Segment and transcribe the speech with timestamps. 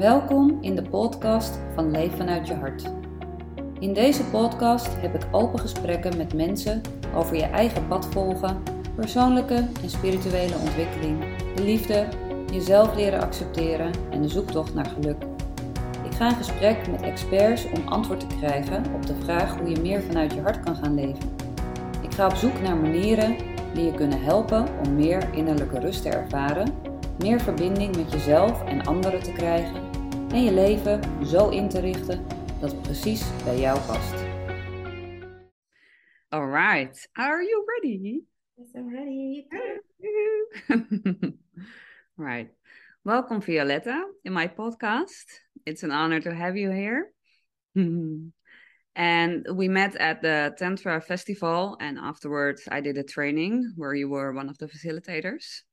[0.00, 2.92] Welkom in de podcast van Leef vanuit je hart.
[3.78, 6.80] In deze podcast heb ik open gesprekken met mensen
[7.14, 8.62] over je eigen pad volgen,
[8.94, 11.24] persoonlijke en spirituele ontwikkeling,
[11.54, 12.08] de liefde,
[12.52, 15.22] jezelf leren accepteren en de zoektocht naar geluk.
[16.04, 19.80] Ik ga in gesprek met experts om antwoord te krijgen op de vraag hoe je
[19.80, 21.30] meer vanuit je hart kan gaan leven.
[22.02, 23.36] Ik ga op zoek naar manieren
[23.74, 26.74] die je kunnen helpen om meer innerlijke rust te ervaren,
[27.18, 29.79] meer verbinding met jezelf en anderen te krijgen
[30.32, 32.26] en je leven zo in te richten
[32.60, 34.14] dat het precies bij jou past.
[36.28, 38.22] Alright, are you ready?
[38.54, 39.46] Yes, I'm ready.
[42.16, 42.50] right.
[43.02, 45.40] Welcome, Violetta, in my podcast.
[45.64, 47.12] It's an honor to have you here.
[48.92, 54.08] and we met at the Tantra Festival, and afterwards, I did a training where you
[54.08, 55.64] were one of the facilitators.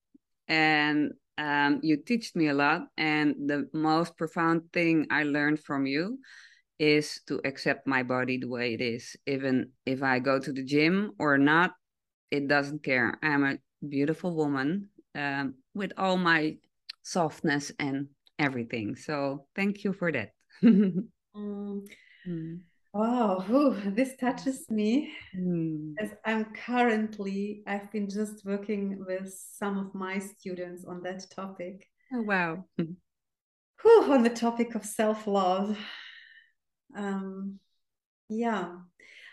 [0.48, 2.88] And um, you taught me a lot.
[2.98, 6.20] And the most profound thing I learned from you
[6.80, 9.16] is to accept my body the way it is.
[9.26, 11.74] Even if I go to the gym or not,
[12.32, 13.18] it doesn't care.
[13.24, 13.58] I'm a
[13.88, 16.58] beautiful woman um, with all my
[17.04, 18.08] softness and
[18.38, 18.96] everything.
[18.96, 20.32] So thank you for that.
[20.64, 21.08] mm.
[21.36, 22.60] Mm.
[22.94, 25.94] Wow, Ooh, this touches me mm.
[26.00, 31.88] as I'm currently, I've been just working with some of my students on that topic.
[32.14, 32.66] Oh, wow.
[32.78, 35.78] Whew, on the topic of self love.
[36.96, 37.60] Um,
[38.30, 38.78] yeah,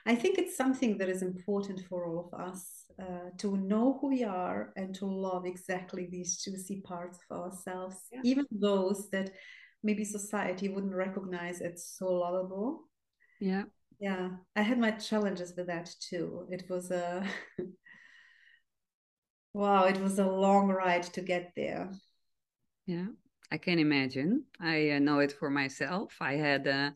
[0.06, 4.08] I think it's something that is important for all of us uh, to know who
[4.08, 8.20] we are and to love exactly these juicy parts of ourselves, yeah.
[8.22, 9.30] even those that
[9.82, 12.84] maybe society wouldn't recognize as so lovable.
[13.40, 13.64] Yeah.
[14.00, 14.30] Yeah.
[14.56, 16.46] I had my challenges with that too.
[16.50, 17.26] It was a
[19.54, 21.90] wow, it was a long ride to get there.
[22.86, 23.06] Yeah,
[23.50, 24.44] I can imagine.
[24.60, 26.14] I uh, know it for myself.
[26.20, 26.90] I had uh,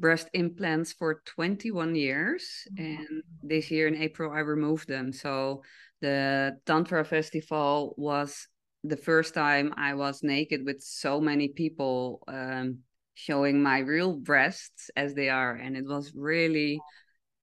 [0.00, 5.62] breast implants for 21 years and this year in april i removed them so
[6.00, 8.46] the tantra festival was
[8.84, 12.78] the first time i was naked with so many people um,
[13.18, 16.78] showing my real breasts as they are and it was really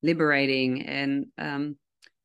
[0.01, 1.75] liberating and um,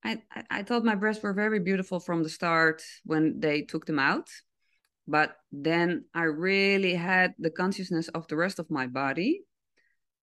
[0.05, 3.99] I, I thought my breasts were very beautiful from the start when they took them
[3.99, 4.29] out
[5.09, 9.43] but then i really had the consciousness of the rest of my body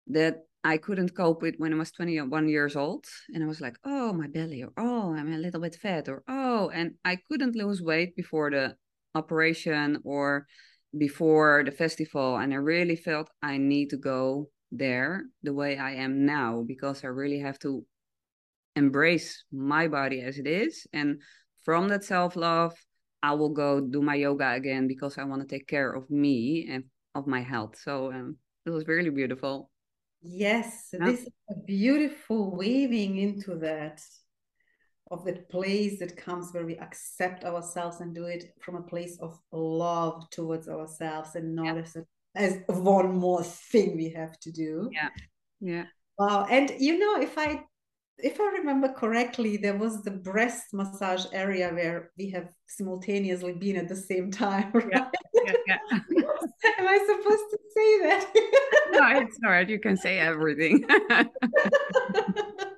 [0.08, 3.06] that I couldn't cope with when I was 21 years old.
[3.32, 6.24] And I was like, oh, my belly, or oh, I'm a little bit fat, or
[6.28, 8.76] oh, and I couldn't lose weight before the
[9.14, 10.48] operation or
[10.98, 12.38] before the festival.
[12.38, 17.04] And I really felt I need to go there the way I am now because
[17.04, 17.86] I really have to
[18.76, 20.88] embrace my body as it is.
[20.94, 21.22] And
[21.64, 22.74] from that self love,
[23.24, 26.68] I will go do my yoga again because I want to take care of me
[26.70, 26.84] and
[27.16, 27.78] of my health.
[27.82, 29.72] So um, it was really beautiful.
[30.22, 31.06] Yes, yeah.
[31.06, 34.02] this is a beautiful weaving into that
[35.12, 39.18] of that place that comes where we accept ourselves and do it from a place
[39.20, 41.82] of love towards ourselves and not yeah.
[41.82, 42.06] as, a,
[42.36, 44.90] as one more thing we have to do.
[44.92, 45.10] Yeah.
[45.62, 45.86] Yeah.
[46.18, 46.48] Wow.
[46.50, 47.64] And you know, if I
[48.18, 53.76] if I remember correctly, there was the breast massage area where we have simultaneously been
[53.76, 54.72] at the same time.
[54.74, 55.04] Right?
[55.34, 55.76] Yeah, yeah,
[56.10, 56.24] yeah.
[56.80, 58.32] Am I supposed to say that?
[58.92, 59.70] no, it's all right.
[59.70, 60.86] You can say everything.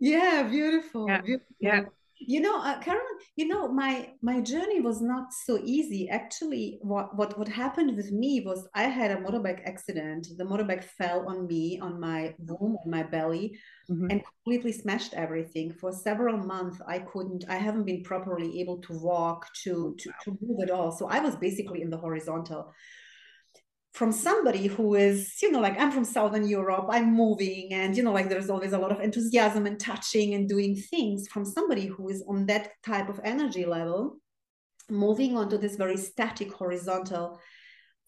[0.00, 1.06] yeah, beautiful.
[1.08, 1.20] Yeah.
[1.22, 1.56] beautiful.
[1.60, 1.80] yeah
[2.20, 7.16] you know uh, Carolyn, you know my my journey was not so easy actually what
[7.16, 11.46] what what happened with me was i had a motorbike accident the motorbike fell on
[11.46, 13.58] me on my womb on my belly
[13.90, 14.10] mm-hmm.
[14.10, 18.92] and completely smashed everything for several months i couldn't i haven't been properly able to
[18.98, 22.72] walk to to, to move at all so i was basically in the horizontal
[23.92, 28.02] from somebody who is, you know, like I'm from Southern Europe, I'm moving, and you
[28.02, 31.86] know, like there's always a lot of enthusiasm and touching and doing things from somebody
[31.86, 34.18] who is on that type of energy level,
[34.88, 37.40] moving onto this very static horizontal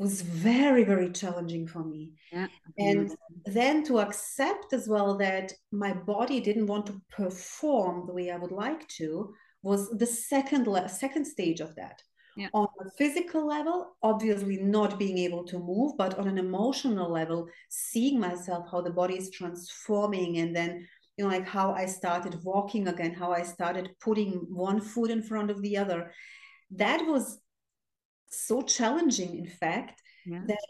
[0.00, 2.14] was very, very challenging for me.
[2.32, 2.46] Yeah.
[2.78, 8.30] And then to accept as well that my body didn't want to perform the way
[8.30, 12.02] I would like to was the second second stage of that
[12.36, 12.48] yeah.
[12.52, 17.46] on a physical level obviously not being able to move but on an emotional level
[17.68, 20.86] seeing myself how the body is transforming and then
[21.16, 25.22] you know like how i started walking again how i started putting one foot in
[25.22, 26.12] front of the other
[26.70, 27.38] that was
[28.28, 30.40] so challenging in fact yeah.
[30.46, 30.66] that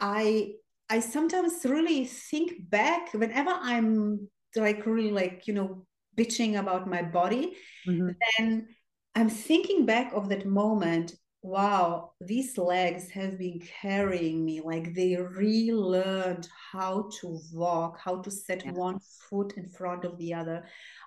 [0.00, 0.52] i
[0.90, 5.86] i sometimes really think back whenever i'm like really like you know
[6.16, 7.56] bitching about my body
[7.88, 8.10] mm-hmm.
[8.38, 8.68] then
[9.14, 11.14] I'm thinking back of that moment
[11.44, 14.62] wow, these legs have been carrying me.
[14.64, 18.72] Like they relearned how to walk, how to set yeah.
[18.72, 20.64] one foot in front of the other.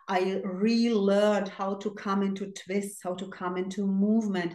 [0.08, 4.54] I relearned how to come into twists, how to come into movement.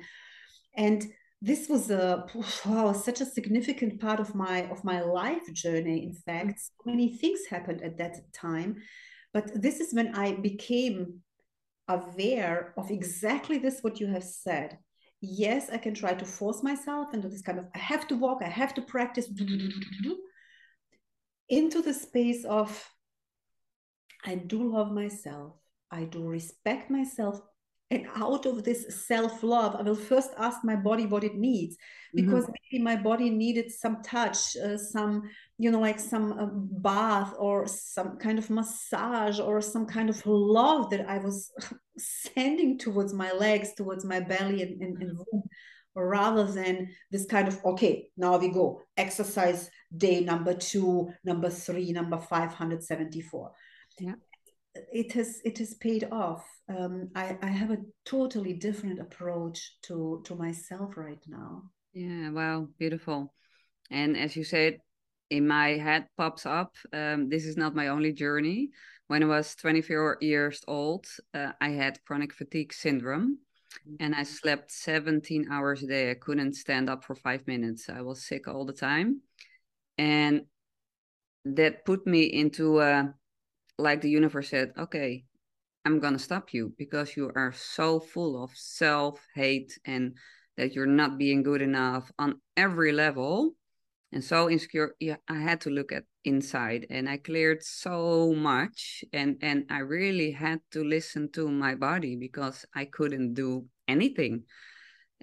[0.76, 1.04] And
[1.43, 2.26] this was a
[2.64, 6.04] wow, such a significant part of my of my life journey.
[6.04, 8.76] In fact, so many things happened at that time.
[9.34, 11.22] But this is when I became
[11.88, 14.79] aware of exactly this what you have said
[15.23, 18.43] yes, I can try to force myself into this kind of, I have to walk,
[18.44, 19.29] I have to practice,
[21.49, 22.84] into the space of,
[24.25, 25.55] I do love myself,
[25.90, 27.40] I do respect myself.
[27.92, 31.76] And out of this self love, I will first ask my body what it needs.
[32.14, 32.54] Because mm-hmm.
[32.72, 35.28] maybe my body needed some touch, uh, some
[35.58, 36.46] you know like some uh,
[36.80, 41.52] bath or some kind of massage or some kind of love that i was
[41.98, 45.18] sending towards my legs towards my belly and, and, and
[45.94, 48.80] rather than this kind of okay now we go.
[48.96, 53.52] Exercise day number two number three number 574
[54.00, 54.14] yeah
[54.74, 56.46] it has it has paid off.
[56.69, 61.62] Um, I, I have a totally different approach to to myself right now.
[61.92, 63.34] Yeah wow beautiful.
[63.90, 64.78] And as you said
[65.30, 68.70] in my head pops up um, this is not my only journey.
[69.08, 73.38] When i was 24 years old uh, i had chronic fatigue syndrome
[74.00, 76.10] and i slept 17 hours a day.
[76.10, 77.90] I couldn't stand up for five minutes.
[77.90, 79.20] I was sick all the time.
[79.98, 80.46] And
[81.44, 83.04] that put me into uh,
[83.78, 85.24] like the universe said okay
[85.84, 90.16] i'm gonna stop you because you are so full of self-hate and
[90.56, 93.54] that you're not being good enough on every level
[94.12, 94.94] and so insecure.
[95.00, 99.78] Yeah i had to look at inside and i cleared so much and and i
[99.78, 104.44] really had to listen to my body because i couldn't do anything.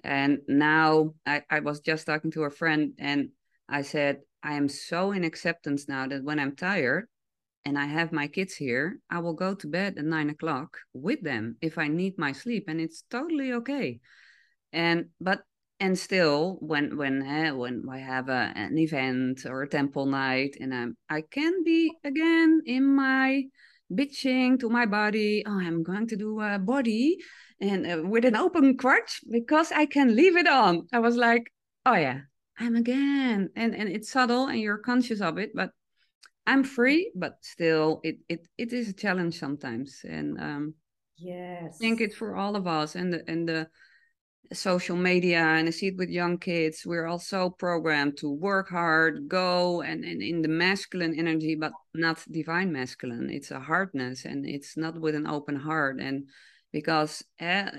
[0.02, 3.30] And now i, I was just talking to a friend and
[3.68, 7.06] i said i am so in acceptance now that when i'm tired
[7.64, 11.22] and i have my kids here i will go to bed at nine o'clock with
[11.22, 14.00] them if i need my sleep and it's totally okay.
[14.72, 15.42] And but
[15.80, 20.56] and still when when uh, when I have a, an event or a temple night
[20.60, 23.44] and I'm, I can be again in my
[23.92, 27.16] bitching to my body oh i'm going to do a body
[27.60, 30.86] and uh, with an open crotch because i can leave it on.
[30.92, 31.50] I was like
[31.84, 32.20] oh yeah
[32.56, 35.70] i'm again and and it's subtle and you're conscious of it but
[36.50, 40.74] i'm free but still it it, it is a challenge sometimes and um
[41.16, 43.68] yes i think it's for all of us and the and the
[44.52, 46.84] social media and I see it with young kids.
[46.84, 52.24] We're also programmed to work hard, go and, and in the masculine energy, but not
[52.30, 53.30] divine masculine.
[53.30, 56.00] It's a hardness and it's not with an open heart.
[56.00, 56.28] And
[56.72, 57.70] because uh,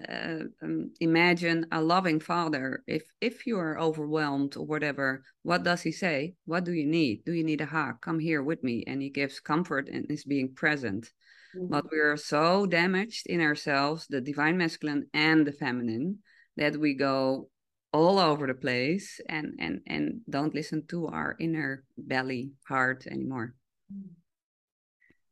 [0.62, 2.84] um, imagine a loving father.
[2.88, 6.36] If if you are overwhelmed or whatever what does he say?
[6.46, 7.24] What do you need?
[7.26, 8.02] Do you need a hug?
[8.02, 8.84] Come here with me.
[8.86, 11.12] And he gives comfort and is being present.
[11.56, 11.68] Mm-hmm.
[11.68, 16.20] but we are so damaged in ourselves the divine masculine and the feminine
[16.56, 17.50] that we go
[17.92, 23.54] all over the place and and and don't listen to our inner belly heart anymore.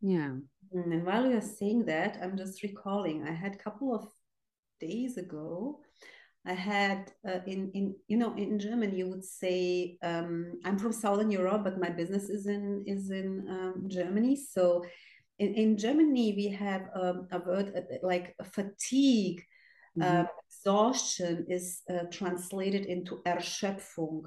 [0.01, 0.35] Yeah.
[0.35, 0.41] mm,
[0.73, 4.07] and while you're saying that i'm just recalling i had a couple of
[4.79, 5.79] days ago
[6.45, 10.93] i had uh, in in you know in Germany you would say um, i'm from
[10.93, 14.83] southern europe but my business is in is in um, germany so
[15.37, 19.43] in, in germany we have um, a word uh, like fatigue
[19.97, 20.21] mm-hmm.
[20.21, 24.23] uh, exhaustion is uh, translated into Erschöpfung.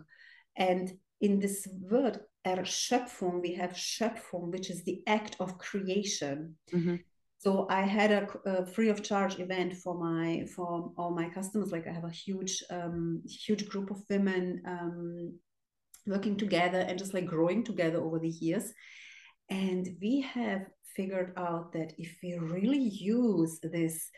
[0.57, 6.57] And in this word Erschöpfung, we have Schöpfung, which is the act of creation.
[6.73, 6.97] Mm-hmm.
[7.39, 11.73] So I had a, a, free of charge event for my for all my customers.
[11.73, 15.39] Like I have a huge um, huge group of women um,
[16.07, 18.73] working together and just like growing together over the years.
[19.51, 24.09] And we have figured out that if we really use this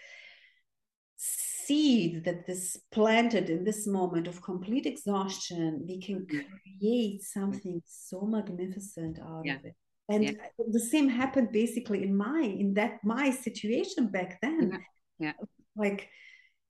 [1.66, 8.22] seed that is planted in this moment of complete exhaustion, we can create something so
[8.22, 9.56] magnificent out yeah.
[9.56, 9.74] of it.
[10.08, 10.32] And yeah.
[10.70, 14.82] the same happened basically in my in that my situation back then.
[15.18, 15.32] Yeah.
[15.38, 15.46] yeah.
[15.76, 16.08] Like,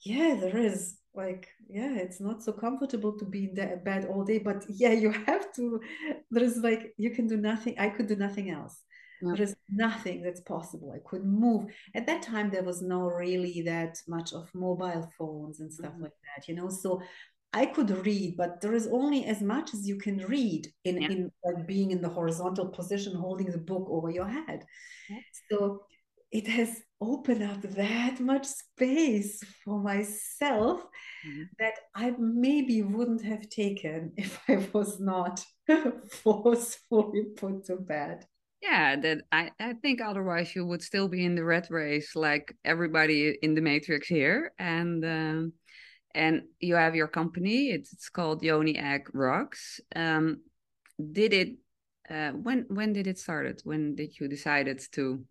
[0.01, 4.25] yeah, there is like, yeah, it's not so comfortable to be in the bed all
[4.25, 5.81] day, but yeah, you have to.
[6.31, 7.75] There's like you can do nothing.
[7.79, 8.81] I could do nothing else
[9.27, 13.63] there is nothing that's possible i couldn't move at that time there was no really
[13.63, 16.05] that much of mobile phones and stuff mm-hmm.
[16.05, 17.01] like that you know so
[17.53, 21.31] i could read but there is only as much as you can read in in
[21.45, 24.65] like being in the horizontal position holding the book over your head
[25.09, 25.19] yeah.
[25.51, 25.81] so
[26.35, 30.81] it has opened up that much space for myself
[31.27, 31.43] mm-hmm.
[31.61, 35.45] that I maybe wouldn't have taken if I was not
[36.11, 38.27] forcefully put to bed.
[38.65, 42.57] Yeah, that I, I think otherwise you would still be in the red race like
[42.65, 44.53] everybody in the matrix here.
[44.59, 45.53] And um,
[46.15, 49.81] and you have your company, it's, it's called Yoni Egg Rocks.
[49.95, 50.41] Um,
[51.13, 51.49] did it
[52.09, 53.61] uh, when when did it started?
[53.65, 55.25] When did you decided to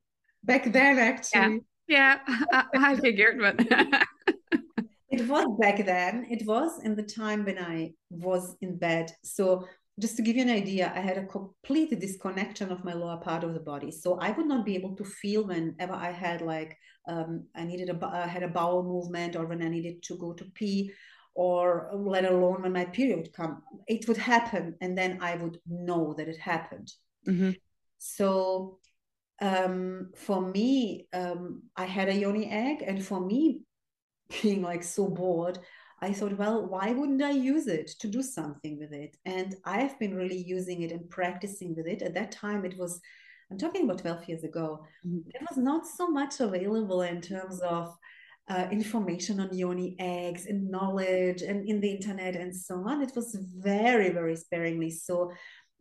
[0.44, 1.62] back then actually.
[1.88, 2.20] Yeah,
[2.54, 3.56] yeah I, figured, but
[5.10, 6.28] it was back then.
[6.30, 9.12] It was in the time when I was in bed.
[9.24, 9.66] So
[10.00, 13.44] just to give you an idea, I had a complete disconnection of my lower part
[13.44, 13.92] of the body.
[13.92, 17.90] So I would not be able to feel whenever I had like um, I needed
[17.90, 20.92] a I had a bowel movement or when I needed to go to pee
[21.36, 23.62] or let alone when my period would come.
[23.88, 26.92] It would happen, and then I would know that it happened.
[27.28, 27.52] Mm-hmm.
[27.98, 28.80] So
[29.42, 33.62] um, for me, um, I had a yoni egg, and for me,
[34.42, 35.60] being like so bored,
[36.04, 39.16] I thought, well, why wouldn't I use it to do something with it?
[39.26, 42.02] And I've been really using it and practicing with it.
[42.02, 43.00] At that time, it was,
[43.50, 45.30] I'm talking about 12 years ago, mm-hmm.
[45.34, 47.96] it was not so much available in terms of
[48.50, 53.02] uh, information on yoni eggs and knowledge and in the internet and so on.
[53.02, 54.90] It was very, very sparingly.
[54.90, 55.32] So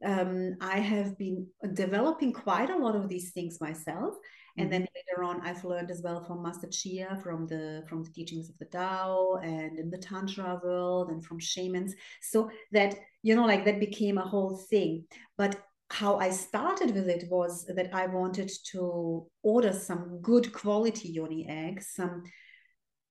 [0.04, 4.14] um, I have been developing quite a lot of these things myself.
[4.58, 4.94] And then mm-hmm.
[4.94, 8.58] later on, I've learned as well from Master Chia, from the from the teachings of
[8.58, 11.94] the Tao, and in the Tantra world, and from shamans.
[12.20, 15.04] So that you know, like that became a whole thing.
[15.38, 15.56] But
[15.90, 21.46] how I started with it was that I wanted to order some good quality yoni
[21.48, 22.22] eggs, some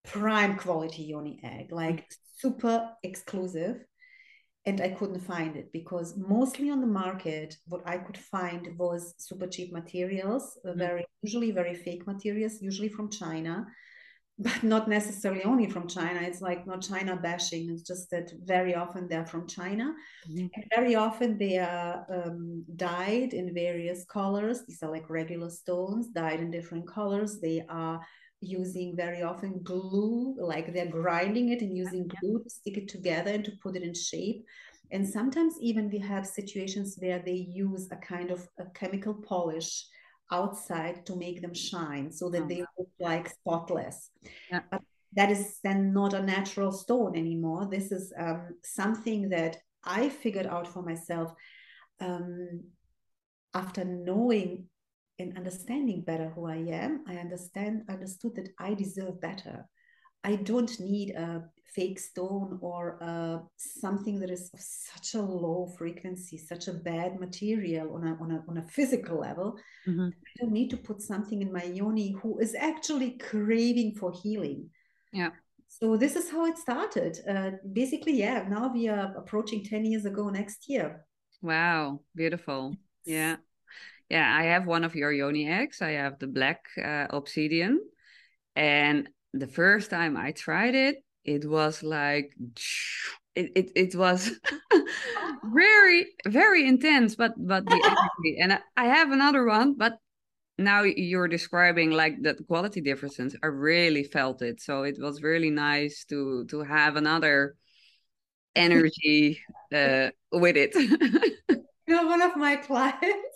[0.04, 2.06] prime quality yoni egg, like
[2.38, 3.84] super exclusive
[4.66, 9.16] and I couldn't find it because mostly on the market, what I could find was
[9.18, 10.78] super cheap materials, mm-hmm.
[10.78, 13.66] very usually very fake materials, usually from China,
[14.40, 16.20] but not necessarily only from China.
[16.22, 17.70] It's like not China bashing.
[17.70, 19.94] It's just that very often they're from China,
[20.30, 20.48] mm-hmm.
[20.54, 24.64] and very often they are um, dyed in various colors.
[24.68, 27.40] These are like regular stones dyed in different colors.
[27.40, 28.00] They are
[28.42, 33.32] using very often glue, like they're grinding it and using glue to stick it together
[33.32, 34.46] and to put it in shape.
[34.92, 39.86] And sometimes even we have situations where they use a kind of a chemical polish
[40.32, 42.48] outside to make them shine so that oh.
[42.48, 44.10] they look like spotless.
[44.50, 44.62] Yeah.
[44.70, 44.82] But
[45.14, 47.68] that is then not a natural stone anymore.
[47.70, 51.34] This is um, something that I figured out for myself
[52.00, 52.64] um,
[53.54, 54.66] after knowing
[55.18, 59.68] in understanding better who I am, I understand understood that I deserve better.
[60.24, 61.44] I don't need a
[61.76, 67.20] fake stone or uh, something that is of such a low frequency, such a bad
[67.20, 69.58] material on a, on a, on a physical level.
[69.88, 70.10] Mm-hmm.
[70.10, 74.70] I don't need to put something in my yoni who is actually craving for healing.
[75.14, 75.30] Yeah.
[75.68, 77.18] So this is how it started.
[77.28, 81.06] Uh, basically, yeah, now we are approaching 10 years ago next year.
[81.42, 82.76] Wow, beautiful.
[83.06, 83.38] Yeah
[84.12, 85.82] yeah, I have one of your yoni eggs.
[85.82, 87.80] I have the black uh, obsidian.
[88.58, 92.36] And the first time I tried it, it was like
[93.36, 94.32] it it, it was
[95.54, 99.94] very very intense but but the energy and I, I have another one but
[100.58, 105.50] now you're describing like the quality differences i really felt it so it was really
[105.50, 107.56] nice to to have another
[108.54, 109.40] energy
[109.74, 110.76] uh, with it
[111.88, 113.31] you know one of my clients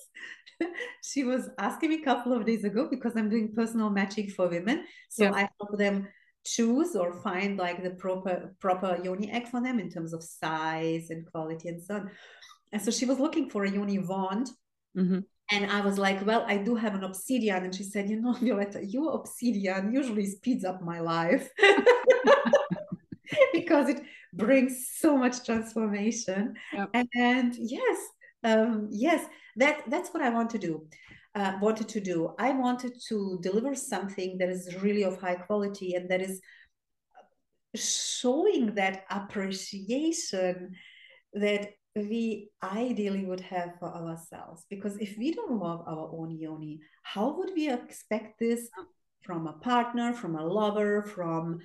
[1.03, 4.47] she was asking me a couple of days ago because I'm doing personal matching for
[4.47, 4.85] women.
[5.09, 5.33] So yeah.
[5.33, 6.07] I help them
[6.45, 11.09] choose or find like the proper proper yoni egg for them in terms of size
[11.09, 12.11] and quality and so on.
[12.71, 14.49] And so she was looking for a yoni wand.
[14.97, 15.19] Mm-hmm.
[15.51, 17.63] And I was like, well, I do have an obsidian.
[17.63, 21.49] And she said, you know, Violetta, your obsidian usually speeds up my life
[23.53, 24.01] because it
[24.33, 26.55] brings so much transformation.
[26.73, 26.89] Yep.
[26.93, 27.97] And, and yes,
[28.45, 29.25] um, yes,
[29.57, 30.87] that that's what I want to do.
[31.33, 32.33] Uh, wanted to do.
[32.39, 36.39] I wanted to deliver something that is really of high quality and that is
[37.75, 40.75] showing that appreciation
[41.33, 44.65] that we ideally would have for ourselves.
[44.69, 48.69] Because if we don't love our own yoni, how would we expect this
[49.23, 51.59] from a partner, from a lover, from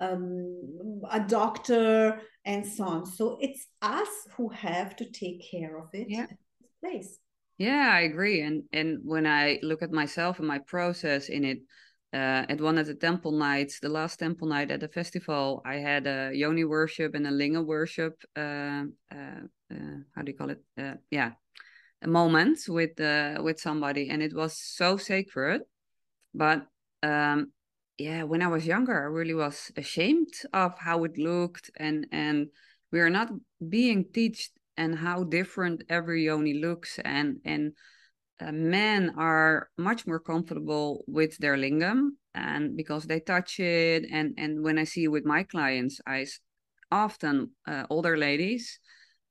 [0.00, 3.06] um, a doctor, and so on.
[3.06, 6.26] So it's us who have to take care of it yeah.
[6.80, 7.18] place.
[7.58, 8.42] Yeah, I agree.
[8.42, 11.58] And and when I look at myself and my process in it,
[12.12, 15.76] uh, at one of the temple nights, the last temple night at the festival, I
[15.76, 18.14] had a yoni worship and a linga worship.
[18.36, 20.62] Uh, uh, uh how do you call it?
[20.78, 21.32] Uh, yeah,
[22.02, 25.62] a moment with uh, with somebody, and it was so sacred
[26.36, 26.66] but
[27.02, 27.50] um,
[27.98, 32.48] yeah, when I was younger, I really was ashamed of how it looked, and and
[32.92, 33.30] we are not
[33.68, 34.38] being taught
[34.76, 37.72] and how different every yoni looks, and and
[38.40, 44.34] uh, men are much more comfortable with their lingam, and because they touch it, and
[44.36, 46.26] and when I see with my clients, I
[46.92, 48.78] often uh, older ladies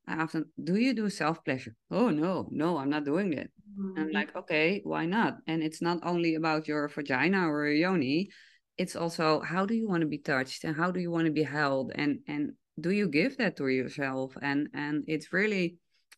[0.08, 1.76] I often, do you do self pleasure?
[1.90, 3.52] Oh, no, no, I'm not doing it.
[3.80, 4.00] Mm-hmm.
[4.00, 5.38] I'm like, okay, why not?
[5.48, 8.30] And it's not only about your vagina or your yoni,
[8.78, 11.32] it's also how do you want to be touched and how do you want to
[11.32, 14.36] be held and and do you give that to yourself?
[14.42, 15.78] And and it's really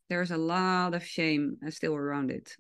[0.10, 2.56] there's a lot of shame still around it.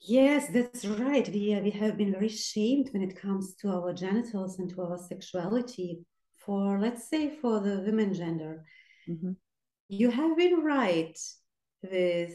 [0.00, 1.26] Yes that's right.
[1.28, 4.82] We, uh, we have been very shamed when it comes to our genitals and to
[4.82, 6.00] our sexuality
[6.44, 8.64] for let's say for the women gender.
[9.08, 9.32] Mm-hmm.
[9.88, 11.18] You have been right
[11.82, 12.34] with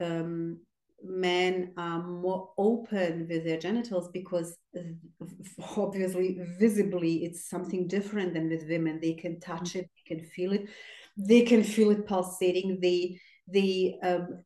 [0.00, 0.60] um,
[1.02, 4.56] men are more open with their genitals because
[5.76, 9.00] obviously visibly it's something different than with women.
[9.00, 10.68] They can touch it they can feel it.
[11.16, 12.78] They can feel it pulsating.
[12.80, 14.44] They they um,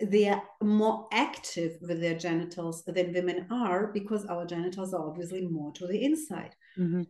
[0.00, 5.46] they are more active with their genitals than women are because our genitals are obviously
[5.46, 6.54] more to the inside.
[6.78, 7.02] Mm-hmm.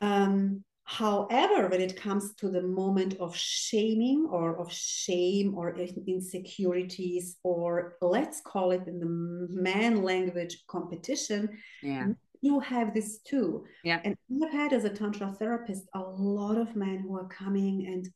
[0.00, 7.36] um, However, when it comes to the moment of shaming or of shame or insecurities,
[7.42, 9.06] or let's call it in the
[9.50, 11.50] man language competition,
[11.82, 12.06] yeah.
[12.40, 13.66] you have this too.
[13.84, 14.00] Yeah.
[14.02, 18.08] And I've had as a Tantra therapist a lot of men who are coming and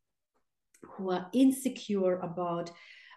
[0.92, 2.70] who are insecure about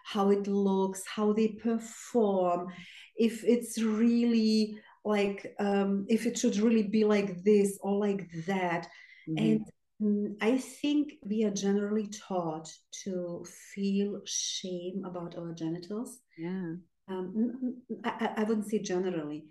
[0.04, 2.68] how it looks, how they perform,
[3.16, 8.86] if it's really like, um, if it should really be like this or like that
[9.28, 9.38] Mm-hmm.
[9.38, 9.66] And
[10.02, 12.70] mm, I think we are generally taught
[13.04, 16.20] to feel shame about our genitals.
[16.36, 16.74] Yeah.
[17.08, 19.46] Um, I, I wouldn't say generally.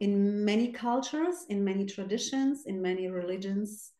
[0.00, 3.92] In many cultures, in many traditions, in many religions,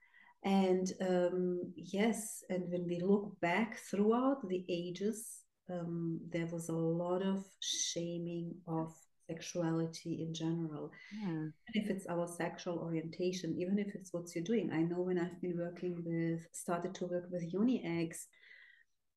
[0.45, 6.73] and um, yes, and when we look back throughout the ages, um, there was a
[6.73, 8.93] lot of shaming of
[9.29, 10.91] sexuality in general.
[11.13, 11.49] Yeah.
[11.75, 14.71] if it's our sexual orientation, even if it's what you're doing.
[14.73, 18.27] I know when I've been working with, started to work with yoni eggs,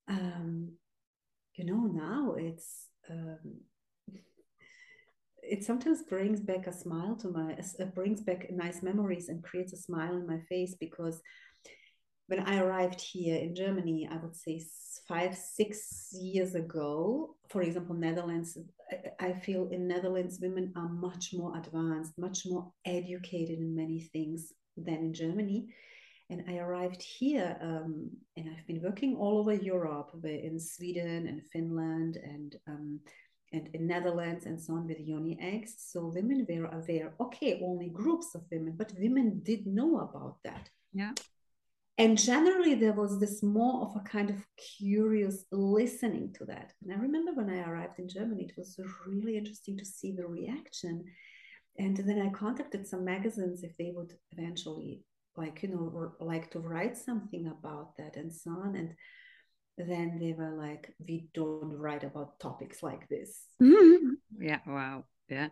[0.07, 0.71] um,
[1.55, 3.61] you know, now it's, um,
[5.41, 9.73] it sometimes brings back a smile to my, it brings back nice memories and creates
[9.73, 11.21] a smile in my face because
[12.27, 14.61] when I arrived here in Germany, I would say
[15.07, 18.57] five, six years ago, for example, Netherlands,
[19.19, 24.53] I feel in Netherlands, women are much more advanced, much more educated in many things
[24.77, 25.67] than in Germany.
[26.29, 31.41] And I arrived here, um, and I've been working all over Europe, in Sweden and
[31.53, 32.99] Finland and um,
[33.53, 35.75] and in Netherlands and so on with yoni eggs.
[35.77, 37.13] So women were aware.
[37.21, 40.69] Okay, only groups of women, but women did know about that.
[40.93, 41.13] Yeah
[41.97, 44.45] and generally there was this more of a kind of
[44.77, 46.73] curious listening to that.
[46.83, 50.27] And i remember when i arrived in germany it was really interesting to see the
[50.27, 51.03] reaction.
[51.77, 55.03] And then i contacted some magazines if they would eventually
[55.37, 58.75] like you know like to write something about that and so on.
[58.75, 58.93] And
[59.77, 63.43] then they were like we don't write about topics like this.
[63.61, 64.13] Mm-hmm.
[64.39, 65.05] Yeah wow.
[65.29, 65.49] Yeah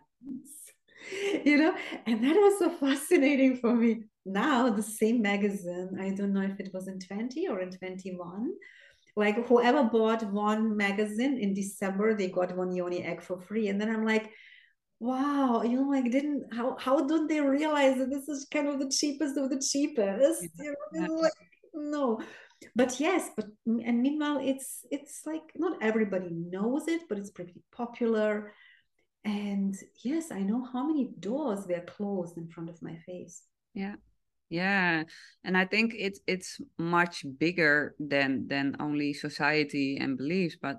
[1.44, 1.74] you know?
[2.06, 4.04] And that was so fascinating for me.
[4.26, 8.52] Now the same magazine i don't know if it was in 20 or in 21
[9.16, 13.68] like whoever bought one magazine in december they got one yoni egg for free.
[13.68, 14.30] And then i'm like
[14.98, 18.78] wow you know like didn't how how don't they realize that this is kind of
[18.78, 20.48] the cheapest of the cheapest?
[20.58, 21.32] You know like,
[21.74, 22.20] no.
[22.74, 27.62] But yes but and meanwhile it's it's like not everybody knows it but it's pretty
[27.76, 28.54] popular
[29.24, 33.42] and yes i know how many doors were closed in front of my face.
[33.72, 33.94] Yeah.
[34.50, 35.04] Yeah.
[35.42, 40.78] And i think it's it's much bigger than than only society and beliefs but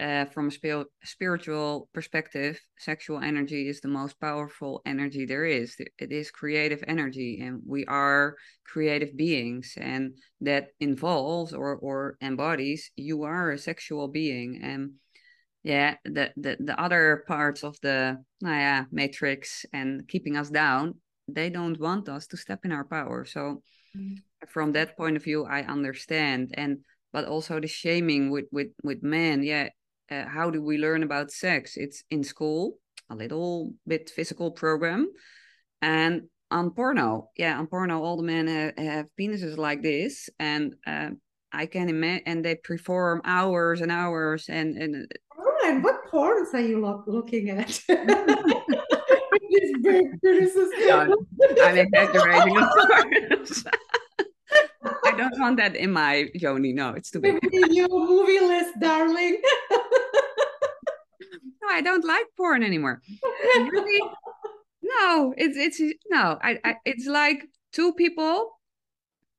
[0.00, 5.76] uh, from a spir- spiritual perspective sexual energy is the most powerful energy there is.
[5.98, 8.34] It is creative energy and we are
[8.66, 14.94] creative beings and that involves or or embodies you are a sexual being and
[15.64, 20.94] yeah the the, the other parts of the yeah, matrix and keeping us down
[21.28, 23.24] they don't want us to step in our power.
[23.24, 23.62] So
[23.96, 24.16] mm.
[24.48, 26.54] from that point of view i understand.
[26.54, 26.78] And
[27.12, 29.68] but also the shaming with with with men yeah
[30.10, 31.76] uh, how do we learn about sex?
[31.76, 32.78] It's in school
[33.10, 35.10] a little bit physical program
[35.80, 37.30] and on porno.
[37.36, 41.10] Yeah on porno all the men have, have penises like this and uh,
[41.52, 45.12] i can imagine and they perform hours and hours and and
[45.82, 47.80] What porns are you lo- looking at?
[49.54, 51.14] this big criticism.
[51.62, 53.64] I'm exaggerating, of course.
[55.04, 56.72] I don't want that in my Yoni.
[56.72, 57.38] No, it's too big.
[57.52, 59.40] Your movie list, darling.
[59.70, 63.00] no, I don't like porn anymore.
[63.70, 64.00] Really?
[64.82, 66.38] No, it's it's no.
[66.42, 68.53] I, I it's like two people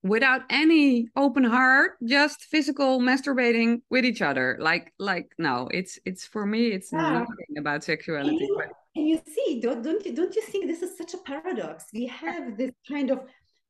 [0.06, 4.58] without any open heart just physical masturbating with each other.
[4.60, 7.20] Like like no it's it's for me it's yeah.
[7.20, 8.30] nothing about sexuality.
[8.30, 8.62] and you,
[8.96, 11.86] and you see don't don't you, don't you think this is such a paradox?
[11.92, 13.22] We have this kind of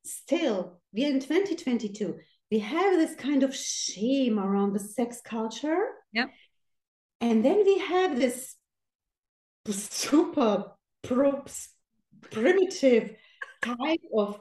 [0.04, 2.20] still we are in 2022
[2.52, 5.88] we have this kind of shame around the sex culture.
[6.12, 6.28] Yeah
[7.22, 8.56] and then we have this
[9.66, 10.66] super
[11.02, 11.56] primitive
[13.62, 14.40] type of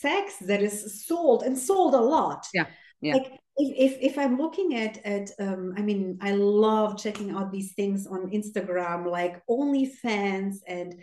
[0.00, 2.46] sex that is sold and sold a lot.
[2.54, 2.66] Yeah.
[3.00, 3.14] Yeah.
[3.14, 7.52] Like if, if, if I'm looking at at um, I mean I love checking out
[7.52, 10.94] these things on Instagram like OnlyFans and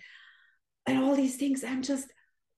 [0.86, 1.64] and all these things.
[1.64, 2.08] I'm just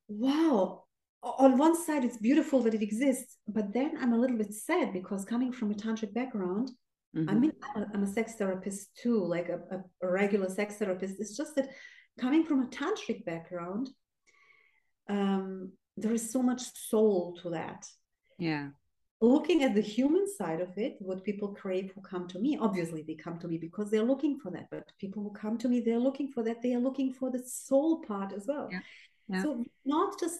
[0.07, 0.83] wow.
[1.23, 4.93] On one side, it's beautiful that it exists, but then I'm a little bit sad
[4.93, 6.69] because coming from a tantric background,
[7.15, 7.29] mm-hmm.
[7.29, 10.75] I mean, I'm a, I'm a sex therapist too, like a, a, a regular sex
[10.75, 11.19] therapist.
[11.19, 11.69] It's just that
[12.19, 13.89] coming from a tantric background,
[15.09, 17.85] um, there is so much soul to that
[18.37, 18.69] yeah
[19.19, 23.01] looking at the human side of it what people crave who come to me obviously
[23.01, 25.79] they come to me because they're looking for that but people who come to me
[25.79, 28.79] they're looking for that they are looking for the soul part as well yeah.
[29.27, 29.43] Yeah.
[29.43, 30.39] so not just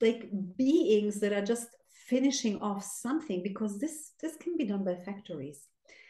[0.00, 1.68] like beings that are just
[2.08, 5.68] finishing off something because this this can be done by factories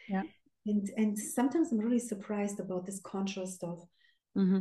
[0.08, 0.22] yeah
[0.66, 3.86] and and sometimes i'm really surprised about this contrast of
[4.36, 4.60] mm-hmm.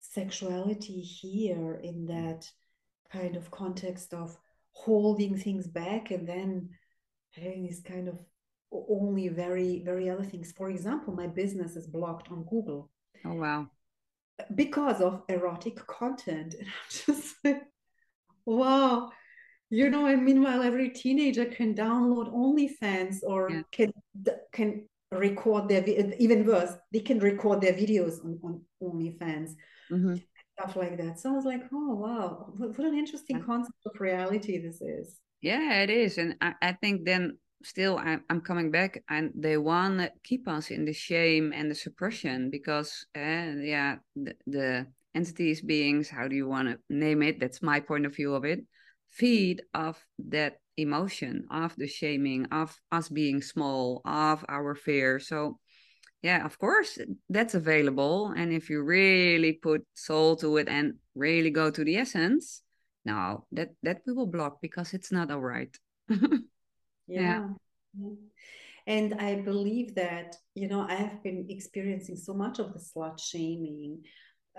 [0.00, 2.48] sexuality here in that
[3.10, 4.36] kind of context of
[4.72, 6.68] holding things back and then
[7.32, 8.18] having this kind of
[8.72, 10.52] only very very other things.
[10.52, 12.90] For example my business is blocked on google.
[13.24, 13.68] Oh wow.
[14.54, 16.54] Because of erotic content.
[16.54, 17.62] And i'm just like
[18.44, 19.10] wow.
[19.70, 23.62] You know and meanwhile every teenager can download onlyfans or yeah.
[23.72, 23.92] can
[24.52, 25.84] can record their
[26.18, 29.52] even worse they can record their videos on, on onlyfans.
[29.90, 30.16] Mm-hmm
[30.58, 31.18] stuff like that.
[31.18, 35.18] So I was like, oh wow, what, what an interesting concept of reality this is.
[35.42, 39.56] Yeah, it is, and I, I think then still I, I'm coming back, and they
[39.56, 44.86] want to keep us in the shame and the suppression because, uh, yeah, the, the
[45.14, 47.40] entities, beings, how do you want to name it?
[47.40, 48.60] That's my point of view of it.
[49.08, 55.18] Feed of that emotion, of the shaming, of us being small, of our fear.
[55.18, 55.58] So
[56.22, 56.98] yeah of course
[57.28, 61.96] that's available and if you really put soul to it and really go to the
[61.96, 62.62] essence
[63.04, 65.76] no that that we will block because it's not all right
[66.08, 66.18] yeah.
[67.06, 67.46] yeah.
[68.86, 73.20] and i believe that you know i have been experiencing so much of the slut
[73.20, 74.02] shaming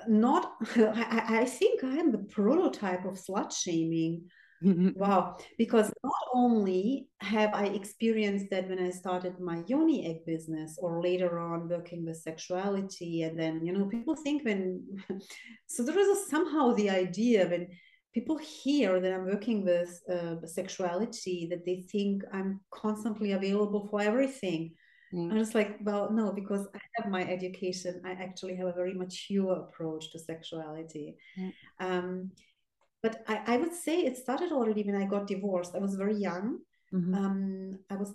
[0.08, 4.30] not I, I think i am the prototype of slut shaming
[4.62, 10.80] wow because not only have i experienced that when i started my yoni egg business
[10.82, 14.82] or later on working with sexuality and then you know people think when
[15.68, 17.68] so there is a, somehow the idea when
[18.16, 24.02] people hear that i'm working with uh, sexuality that they think i'm constantly available for
[24.02, 24.74] everything
[25.14, 25.32] mm.
[25.32, 28.96] i'm just like well no because i have my education i actually have a very
[28.96, 31.54] mature approach to sexuality mm.
[31.80, 32.32] um,
[33.08, 35.76] but I, I would say it started already when I got divorced.
[35.76, 36.60] I was very young.
[36.94, 37.14] Mm-hmm.
[37.16, 38.10] Um, I was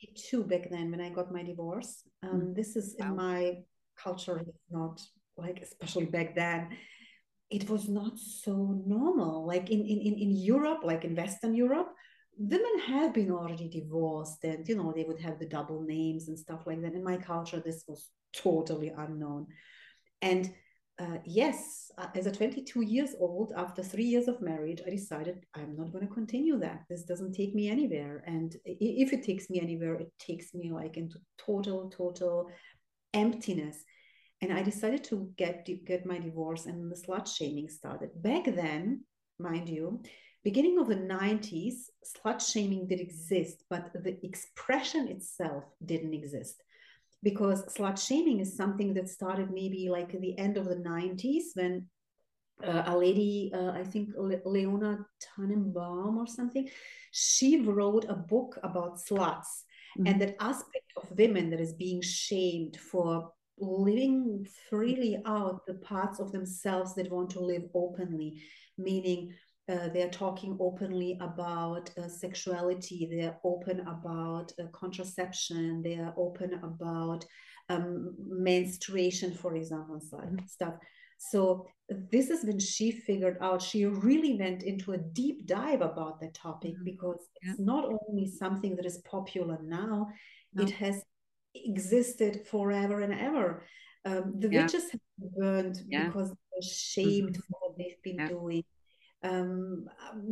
[0.00, 2.02] 22 back then when I got my divorce.
[2.22, 2.52] Um, mm-hmm.
[2.54, 3.06] This is wow.
[3.06, 3.54] in my
[3.96, 5.00] culture, not
[5.36, 6.68] like, especially back then,
[7.50, 9.44] it was not so normal.
[9.44, 11.88] Like in, in, in Europe, like in Western Europe,
[12.36, 16.38] women have been already divorced and, you know, they would have the double names and
[16.38, 16.94] stuff like that.
[16.94, 19.48] In my culture, this was totally unknown.
[20.22, 20.52] And
[20.98, 25.44] uh, yes, uh, as a 22 years old, after three years of marriage, I decided
[25.54, 26.84] I'm not going to continue that.
[26.88, 28.24] This doesn't take me anywhere.
[28.26, 32.50] And if it takes me anywhere, it takes me like into total, total
[33.14, 33.84] emptiness.
[34.40, 38.10] And I decided to get get my divorce, and the slut shaming started.
[38.22, 39.04] Back then,
[39.38, 40.00] mind you,
[40.44, 41.74] beginning of the 90s,
[42.06, 46.62] slut shaming did exist, but the expression itself didn't exist
[47.22, 51.54] because slut shaming is something that started maybe like at the end of the 90s
[51.54, 51.86] when
[52.64, 56.68] uh, a lady, uh, I think Le- Leona Tanenbaum or something,
[57.12, 59.64] she wrote a book about sluts
[59.96, 60.06] mm-hmm.
[60.06, 66.20] and that aspect of women that is being shamed for living freely out the parts
[66.20, 68.40] of themselves that want to live openly,
[68.76, 69.34] meaning
[69.68, 77.24] uh, they're talking openly about uh, sexuality they're open about uh, contraception they're open about
[77.68, 80.00] um, menstruation, for example,
[80.46, 80.74] stuff.
[81.18, 86.20] So this is when she figured out, she really went into a deep dive about
[86.20, 86.84] that topic mm-hmm.
[86.84, 87.50] because yeah.
[87.50, 90.08] it's not only something that is popular now,
[90.54, 90.62] no.
[90.62, 91.02] it has
[91.54, 93.64] existed forever and ever.
[94.04, 94.62] Um, the yeah.
[94.62, 96.06] witches have been burned yeah.
[96.06, 97.40] because they're shamed mm-hmm.
[97.40, 98.64] for what they've been doing.
[99.22, 99.86] Um,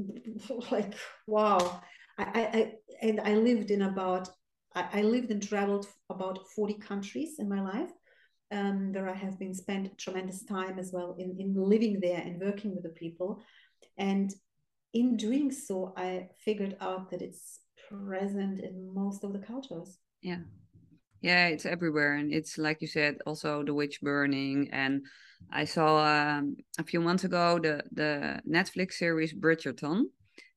[0.71, 0.95] like,
[1.27, 1.83] wow.
[2.19, 2.73] I, I,
[3.03, 4.29] and I lived in about,
[4.75, 7.91] I, I lived and traveled about 40 countries in my life
[8.53, 12.41] um, where I have been spent tremendous time as well in, in living there and
[12.41, 13.43] working with the people.
[13.99, 14.33] And
[14.95, 19.99] in doing so, I figured out that it's present in most of the cultures.
[20.23, 20.41] Yeah.
[21.21, 22.15] Yeah, it's everywhere.
[22.15, 24.69] And it's like you said, also the witch burning.
[24.73, 25.05] And
[25.51, 30.05] I saw um, a few months ago the, the Netflix series Bridgerton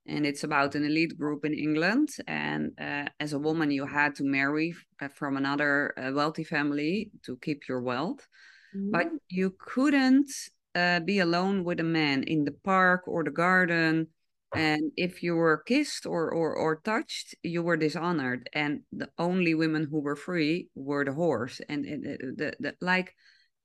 [0.09, 2.09] and it's about an elite group in England.
[2.27, 7.11] And uh, as a woman, you had to marry uh, from another uh, wealthy family
[7.25, 8.27] to keep your wealth,
[8.75, 8.91] mm.
[8.91, 10.31] but you couldn't
[10.75, 14.07] uh, be alone with a man in the park or the garden.
[14.55, 18.49] And if you were kissed or, or, or touched, you were dishonored.
[18.51, 21.61] And the only women who were free were the whores.
[21.69, 22.03] And, and
[22.35, 23.13] the, the, like,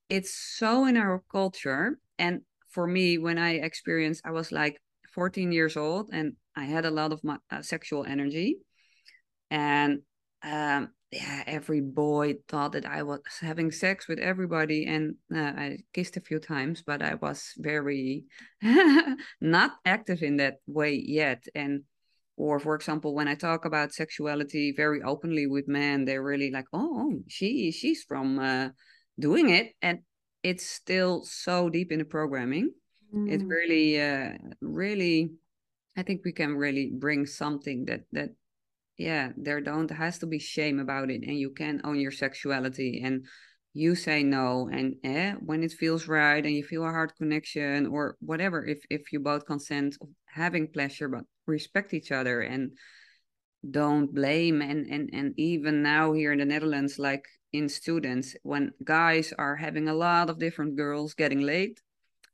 [0.08, 1.98] it's so in our culture.
[2.18, 4.80] And for me, when I experienced, I was like,
[5.14, 8.58] 14 years old and I had a lot of my uh, sexual energy.
[9.50, 10.00] And
[10.42, 14.86] um, yeah, every boy thought that I was having sex with everybody.
[14.86, 18.24] And uh, I kissed a few times, but I was very
[19.40, 21.44] not active in that way yet.
[21.54, 21.84] And
[22.36, 26.64] or for example when i talk about sexuality very openly with men they're really like
[26.72, 28.68] oh she she's from uh,
[29.18, 30.00] doing it and
[30.42, 32.70] it's still so deep in the programming
[33.14, 33.30] mm.
[33.30, 35.30] it really uh, really
[35.96, 38.30] i think we can really bring something that that
[38.98, 43.02] yeah there don't has to be shame about it and you can own your sexuality
[43.04, 43.24] and
[43.72, 47.86] you say no and eh, when it feels right and you feel a heart connection
[47.86, 49.96] or whatever if if you both consent
[50.26, 52.70] having pleasure but respect each other and
[53.70, 54.62] don't blame.
[54.62, 59.56] And and and even now here in the netherlands like in students when guys are
[59.56, 61.78] having a lot of different girls getting laid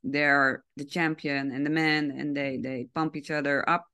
[0.02, 3.86] they're the champion and the man and they they pump each other up.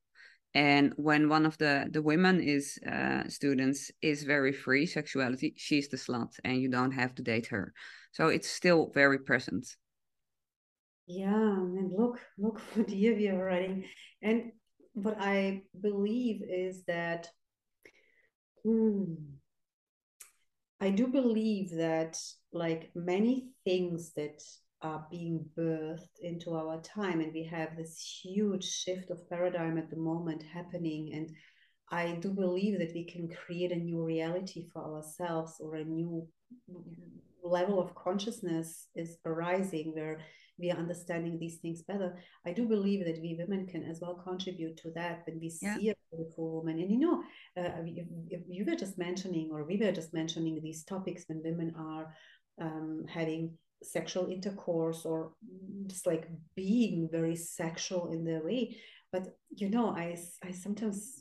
[0.55, 5.89] And when one of the the women is uh, students is very free sexuality she's
[5.89, 7.75] the slut and you don't have to date her.
[8.13, 9.67] So it's still very present.
[11.07, 13.85] Yeah and look look what year we are writing
[14.23, 14.53] and
[14.97, 17.29] what i believe is that
[18.65, 19.05] hmm,
[20.81, 22.19] i do believe that
[22.53, 24.43] like many things that
[24.81, 29.91] are being birthed into our time and we have this huge shift of paradigm at
[29.91, 31.31] the moment happening and
[31.91, 36.27] i do believe that we can create a new reality for ourselves or a new
[37.45, 40.21] level of consciousness is arising where
[40.59, 42.17] we are understanding these things better.
[42.47, 45.77] I do believe that we women can as well contribute to that when we yeah.
[45.77, 46.79] see a beautiful woman.
[46.79, 47.23] And you know,
[47.57, 48.07] uh, you,
[48.49, 52.15] you were just mentioning, or we were just mentioning these topics when women are
[52.61, 55.33] um, having sexual intercourse or
[55.87, 58.75] just like being very sexual in their way
[59.13, 61.21] but you know i i sometimes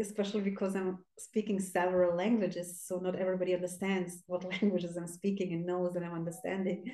[0.00, 5.66] especially because i'm speaking several languages so not everybody understands what languages i'm speaking and
[5.66, 6.84] knows that i'm understanding.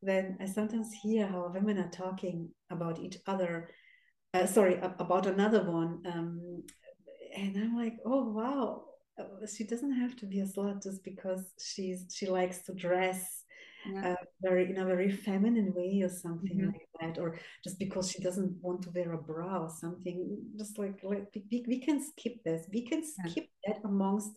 [0.00, 3.68] Then i sometimes hear how women are talking about each other
[4.34, 6.62] uh, sorry about another one um,
[7.36, 8.84] and i'm like oh wow
[9.54, 13.41] she doesn't have to be a slut just because she's she likes to dress
[13.90, 14.12] yeah.
[14.12, 16.66] uh, very in a very feminine way or something mm-hmm.
[16.66, 20.78] like that or just because she doesn't want to wear a bra or something just
[20.78, 22.68] like, like we, we can skip this.
[22.72, 23.74] We can skip yeah.
[23.74, 24.32] that amongst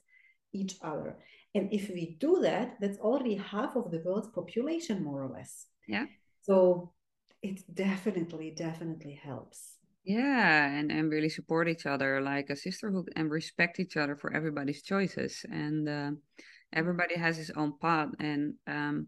[0.53, 1.17] each other.
[1.53, 5.67] And if we do that that's already half of the world's population more or less.
[5.87, 6.05] Yeah.
[6.41, 6.93] So
[7.41, 9.77] it definitely definitely helps.
[10.03, 14.33] Yeah and and really support each other like a sisterhood and respect each other for
[14.33, 15.45] everybody's choices.
[15.49, 16.11] And uh,
[16.73, 19.07] everybody has his own path and um,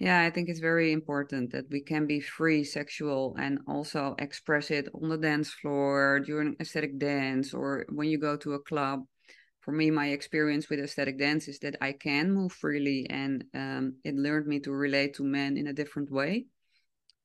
[0.00, 4.70] yeah, I think it's very important that we can be free sexual and also express
[4.70, 9.04] it on the dance floor during ecstatic dance or when you go to a club.
[9.60, 13.96] For me, my experience with ecstatic dance is that I can move freely and um,
[14.02, 16.46] it learned me to relate to men in a different way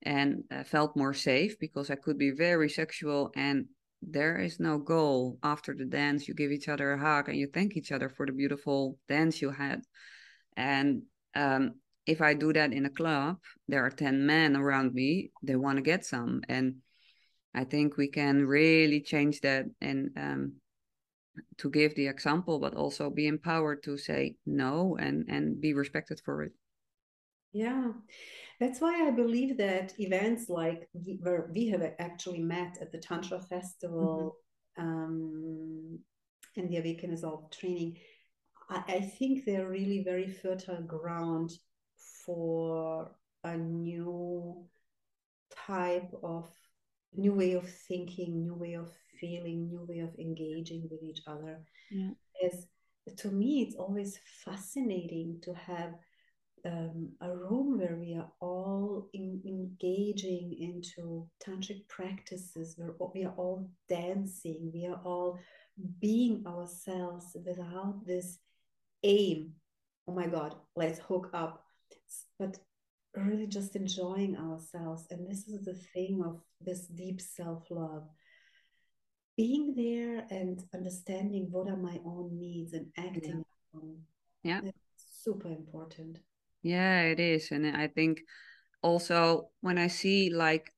[0.04, 3.68] and uh, felt more safe because I could be very sexual and
[4.02, 5.40] there is no goal.
[5.44, 8.26] After the dance, you give each other a hug and you thank each other for
[8.26, 9.82] the beautiful dance you had.
[10.58, 11.04] And
[11.36, 11.76] um,
[12.06, 13.38] if I do that in a club,
[13.68, 16.42] there are 10 men around me, they want to get some.
[16.48, 16.78] And
[17.54, 19.66] I think we can really change that.
[19.82, 20.54] And um,
[21.58, 26.20] to give the example but also be empowered to say no and and be respected
[26.24, 26.52] for it
[27.54, 27.92] yeah
[28.60, 30.88] that's why i believe that events like
[31.22, 34.38] where we have actually met at the tantra festival
[34.80, 34.88] mm-hmm.
[34.88, 36.00] um,
[36.58, 37.98] and the awaken is all training
[38.70, 41.52] I, I think they're really very fertile ground
[42.26, 43.12] for
[43.44, 44.66] a new
[45.68, 46.50] type of
[47.14, 51.62] new way of thinking, new way of feeling, new way of engaging with each other.
[51.92, 52.10] Yeah.
[52.46, 52.68] As
[53.18, 55.94] to me, it's always fascinating to have
[56.66, 63.34] um, a room where we are all in, engaging into tantric practices, where we are
[63.38, 65.40] all dancing, we are all
[66.00, 68.40] being ourselves without this
[69.04, 69.54] aim.
[70.08, 71.65] Oh my God, let's hook up.
[72.40, 72.58] But
[73.16, 75.08] really just enjoying ourselves.
[75.10, 78.08] And this is the thing of this deep self love.
[79.38, 83.80] Being there and understanding what are my own needs and acting yeah.
[83.80, 83.98] on.
[84.44, 84.62] Yeah.
[84.98, 86.20] super important.
[86.64, 87.52] Yeah, it is.
[87.52, 88.22] And I think
[88.82, 90.72] also when I see like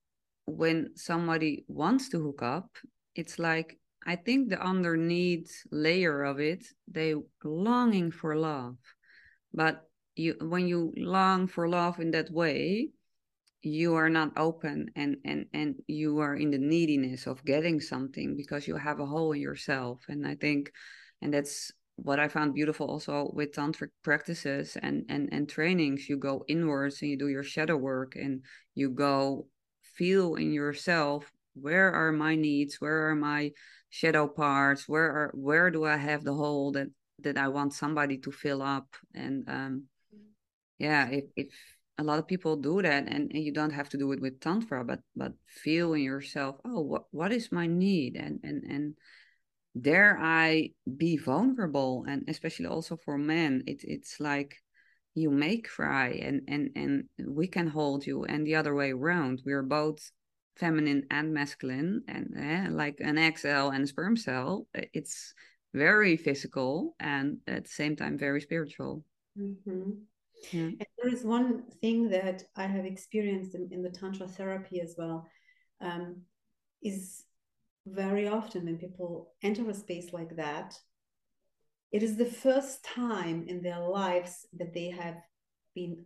[0.45, 2.69] when somebody wants to hook up,
[3.15, 7.13] it's like I think the underneath layer of it, they
[7.43, 8.77] longing for love.
[9.53, 9.86] But
[10.17, 12.89] you when you long for love in that way
[13.61, 18.35] you are not open and and and you are in the neediness of getting something
[18.35, 20.05] because you have a hole in yourself.
[20.07, 20.71] And i think
[21.21, 26.07] and that's what i found beautiful also with tantric practices and and and trainings.
[26.07, 28.43] You go inwards and you do your shadow work and
[28.75, 29.47] you go
[29.81, 32.79] feel in yourself where are my needs?
[32.79, 33.51] Where are my
[33.89, 34.87] shadow parts?
[34.87, 36.87] Where are where do i have the hole that
[37.19, 38.95] that i want somebody to fill up?
[39.15, 39.83] And um
[40.79, 41.47] yeah if, if
[41.99, 44.39] a lot of people do that and, and you don't have to do it with
[44.39, 48.15] tantra but but feel in yourself oh what what is my need?
[48.15, 48.95] And and and
[49.79, 52.05] dare i be vulnerable?
[52.07, 54.57] And especially also for men it, it's like
[55.15, 59.41] you may cry and and and we can hold you and the other way around.
[59.45, 60.11] We're both
[60.55, 65.35] feminine and masculine and eh, like an egg cell and a sperm cell it's
[65.73, 69.03] very physical and at the same time very spiritual.
[69.39, 69.91] Mm-hmm.
[70.51, 70.61] Yeah.
[70.61, 74.95] And there is one thing that I have experienced in, in the Tantra therapy as
[74.97, 75.27] well,
[75.81, 76.21] um,
[76.81, 77.23] is
[77.85, 80.77] very often when people enter a space like that,
[81.91, 85.17] it is the first time in their lives that they have
[85.73, 86.03] been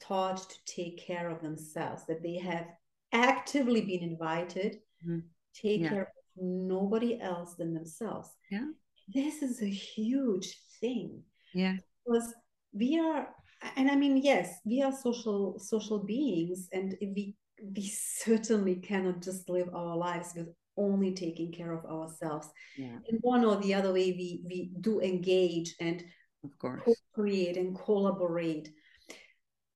[0.00, 2.66] taught to take care of themselves, that they have
[3.12, 5.20] actively been invited mm-hmm.
[5.54, 5.88] take yeah.
[5.88, 8.30] care of nobody else than themselves.
[8.50, 8.66] Yeah.
[9.12, 11.22] This is a huge thing.
[11.54, 11.76] Yeah.
[12.04, 12.34] Because
[12.72, 13.28] we are
[13.76, 17.34] and i mean yes we are social social beings and we
[17.76, 22.48] we certainly cannot just live our lives with only taking care of ourselves.
[22.76, 22.98] Yeah.
[23.08, 26.04] in one or the other way we we do engage and
[26.44, 26.82] of course.
[27.12, 28.70] create and collaborate.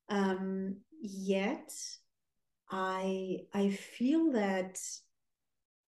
[0.09, 1.69] Um yet
[2.71, 4.79] i i feel that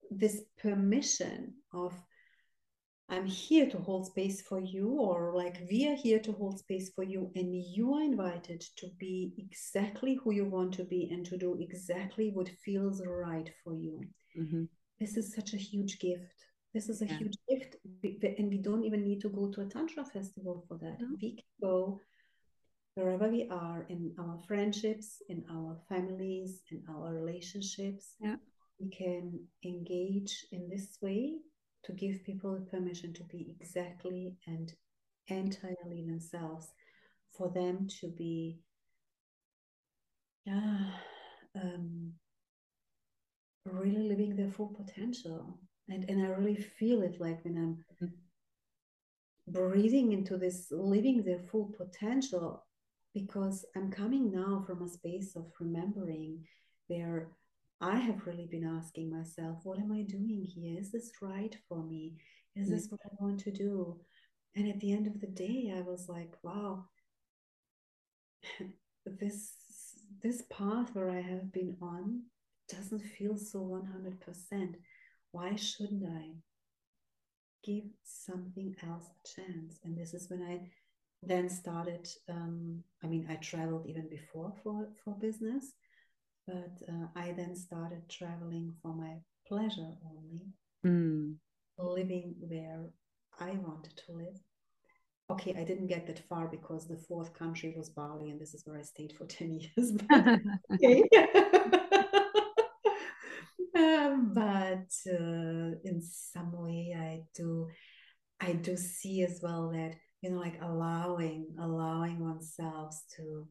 [0.09, 1.93] this permission of
[3.13, 6.91] I'm here to hold space for you, or like we are here to hold space
[6.95, 11.23] for you, and you are invited to be exactly who you want to be and
[11.27, 14.01] to do exactly what feels right for you.
[14.35, 14.63] Mm-hmm.
[14.99, 16.37] This is such a huge gift.
[16.73, 17.17] This is a yeah.
[17.19, 17.75] huge gift,
[18.39, 20.99] and we don't even need to go to a Tantra festival for that.
[20.99, 21.15] No.
[21.21, 22.01] We can go
[22.95, 28.15] wherever we are in our friendships, in our families, in our relationships.
[28.19, 28.37] Yeah.
[28.79, 31.35] We can engage in this way
[31.83, 34.73] to give people the permission to be exactly and
[35.27, 36.67] entirely themselves,
[37.31, 38.59] for them to be,
[40.45, 40.91] yeah,
[41.61, 42.13] um,
[43.65, 45.59] really living their full potential.
[45.89, 49.51] And, and I really feel it like when I'm mm-hmm.
[49.51, 52.65] breathing into this, living their full potential,
[53.13, 56.45] because I'm coming now from a space of remembering
[56.87, 57.29] where
[57.83, 60.79] I have really been asking myself, what am I doing here?
[60.79, 62.13] Is this right for me?
[62.55, 63.99] Is this what I want to do?
[64.55, 66.85] And at the end of the day, I was like, wow,
[69.05, 69.51] this
[70.21, 72.21] this path where I have been on
[72.69, 74.75] doesn't feel so 100%.
[75.31, 76.35] Why shouldn't I
[77.65, 79.79] give something else a chance?
[79.83, 80.61] And this is when I
[81.21, 82.07] then started.
[82.29, 85.73] Um, I mean, I traveled even before for for business,
[86.47, 89.17] but uh, I then started traveling for my
[89.47, 90.41] pleasure only,
[90.85, 91.35] mm.
[91.77, 92.85] living where
[93.39, 94.39] I wanted to live.
[95.29, 98.63] Okay, I didn't get that far because the fourth country was Bali, and this is
[98.65, 99.91] where I stayed for 10 years.
[99.91, 100.39] But,
[100.73, 101.03] okay.
[103.75, 107.69] um, but uh, in some way, I do.
[108.39, 113.47] I do see as well that you know like allowing allowing oneself to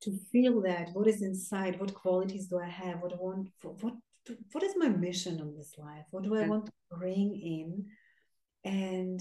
[0.00, 3.94] to feel that what is inside what qualities do i have what i want what
[4.52, 6.04] what is my mission on this life?
[6.10, 7.86] What do i want to bring in?
[8.62, 9.20] And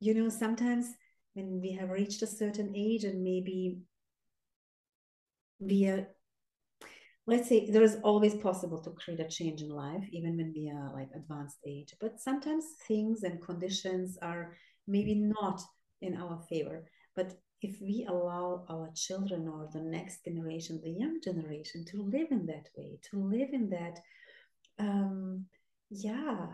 [0.00, 0.86] you know sometimes
[1.34, 3.80] when we have reached a certain age and maybe
[5.58, 6.08] we are
[7.26, 10.70] let's say there is always possible to create a change in life even when we
[10.70, 14.54] are like advanced age but sometimes things and conditions are
[14.86, 15.62] maybe not
[16.00, 16.84] in our favor.
[17.16, 17.34] But
[17.68, 22.46] if we allow our children or the next generation the young generation to live in
[22.46, 23.98] that way to live in that
[24.78, 25.44] um
[25.90, 26.46] yeah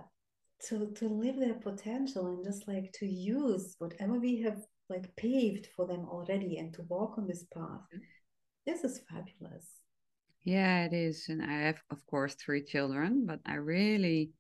[0.67, 5.69] to to live their potential and just like to use whatever we have like paved
[5.75, 7.99] for them already and to walk on this path mm-hmm.
[8.67, 9.67] this is fabulous
[10.45, 11.27] yeah, it is.
[11.29, 14.31] And I have, of course, three children, but I really,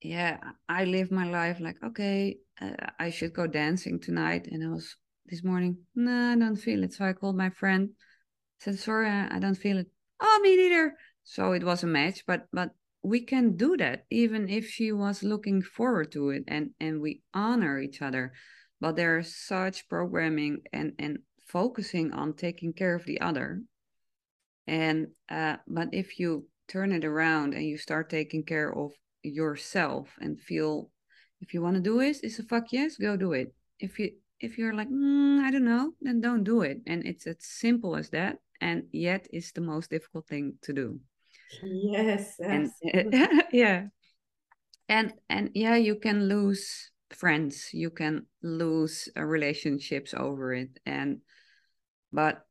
[0.00, 0.38] yeah,
[0.68, 4.48] I live my life like, okay, uh, I should go dancing tonight.
[4.50, 4.96] And I was
[5.26, 6.92] this morning, no, I don't feel it.
[6.92, 7.90] So I called my friend,
[8.60, 9.88] said, sorry, I don't feel it.
[10.20, 10.94] Oh, me neither.
[11.24, 12.70] So it was a match, but, but
[13.02, 17.22] we can do that even if she was looking forward to it and, and we
[17.34, 18.32] honor each other.
[18.80, 23.62] But there's such programming and, and focusing on taking care of the other
[24.66, 28.92] and uh, but if you turn it around and you start taking care of
[29.22, 30.90] yourself and feel
[31.40, 34.10] if you want to do it it's a fuck yes go do it if you
[34.42, 36.78] if you're like mm, i don't know then don't do it.
[36.86, 41.00] And it's as simple as that and yet it's the most difficult thing to do.
[41.62, 42.70] Yes and,
[43.52, 43.86] yeah.
[44.88, 47.70] And and yeah you can lose friends.
[47.72, 50.78] You can lose uh, relationships over it.
[50.86, 51.20] And
[52.12, 52.44] but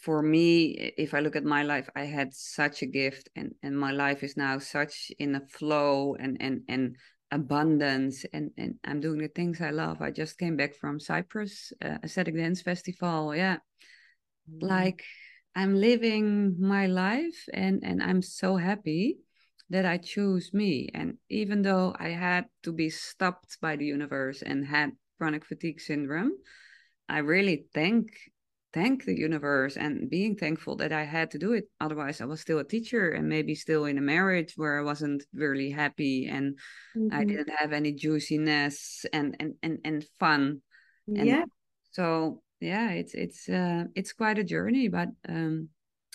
[0.00, 3.78] for me if i look at my life i had such a gift and and
[3.78, 6.96] my life is now such in a flow and and and
[7.34, 10.00] abundance and and i'm doing the things i love.
[10.00, 13.56] I just came back from cyprus uh, ecstatic dance festival yeah.
[14.48, 14.66] Mm-hmm.
[14.66, 15.02] like
[15.56, 19.18] i'm living my life and and i'm so happy
[19.70, 20.90] that i choose me.
[20.94, 25.80] And even though i had to be stopped by the universe and had chronic fatigue
[25.80, 26.32] syndrome
[27.08, 28.14] i really thank
[28.74, 31.70] thank the universe and being thankful that I had to do it.
[31.80, 35.22] Otherwise, I was still a teacher and maybe still in a marriage where I wasn't
[35.32, 36.58] really happy and
[36.96, 37.14] mm-hmm.
[37.16, 40.60] I didn't have any juiciness and and and, and fun.
[41.06, 41.44] And yeah.
[41.92, 45.68] So yeah, it's it's uh, it's quite a journey, but um,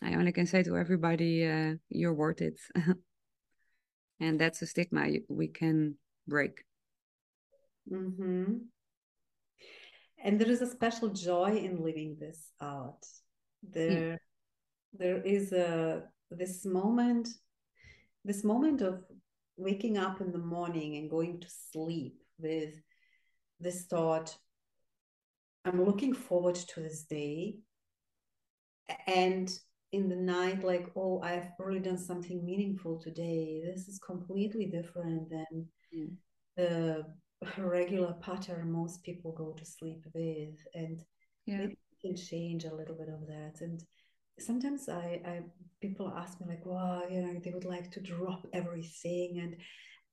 [0.04, 2.60] I only can say to everybody, uh, you're worth it.
[4.20, 5.96] and that's a stigma we can
[6.28, 6.66] break.
[7.90, 8.58] Mm-hmm
[10.24, 13.06] and there is a special joy in living this out
[13.66, 13.72] hmm.
[13.72, 14.18] there yeah.
[14.94, 17.28] there is a this moment
[18.26, 19.04] this moment of
[19.58, 22.74] waking up in the morning and going to sleep with
[23.60, 24.36] this thought
[25.66, 27.58] i'm looking forward to this day
[29.08, 29.60] and
[29.92, 35.30] in the night like oh i've really done something meaningful today this is completely different
[35.30, 36.06] than yeah.
[36.56, 37.06] the
[37.58, 41.02] regular pattern most people go to sleep with and
[41.46, 41.58] yeah.
[41.58, 43.84] maybe can change a little bit of that and
[44.40, 45.42] sometimes I, I
[45.82, 49.56] people ask me like wow you know they would like to drop everything and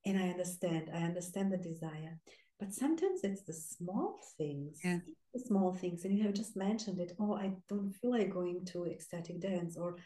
[0.05, 2.19] and i understand i understand the desire
[2.59, 4.99] but sometimes it's the small things yeah.
[5.35, 8.65] the small things and you have just mentioned it oh i don't feel like going
[8.65, 9.97] to ecstatic dance or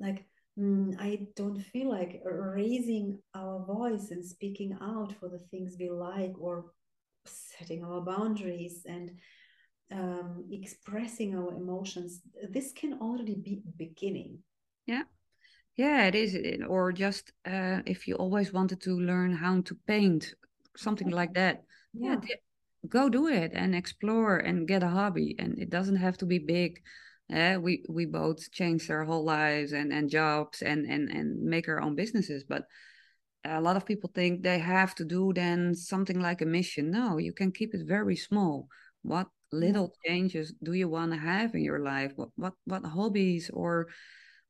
[0.00, 5.90] like I don't feel like raising our voice and speaking out for the things we
[5.90, 6.66] like or
[7.26, 9.10] setting our boundaries and
[9.90, 12.20] um, expressing our emotions.
[12.50, 14.38] This can already be beginning.
[14.86, 15.02] Yeah.
[15.76, 16.36] Yeah, it is.
[16.68, 20.34] Or just uh, if you always wanted to learn how to paint,
[20.76, 21.64] something like that.
[21.92, 22.16] Yeah.
[22.28, 22.36] yeah
[22.88, 25.34] go do it and explore and get a hobby.
[25.38, 26.82] And it doesn't have to be big
[27.32, 31.68] uh, we we both changed our whole lives and and jobs and and and make
[31.68, 32.64] our own businesses but
[33.44, 36.90] a lot of people think they have to do then something like a mission.
[36.90, 38.68] No you can keep it very small.
[39.02, 42.12] What little changes do you want to have in your life?
[42.16, 43.88] What what what hobbies or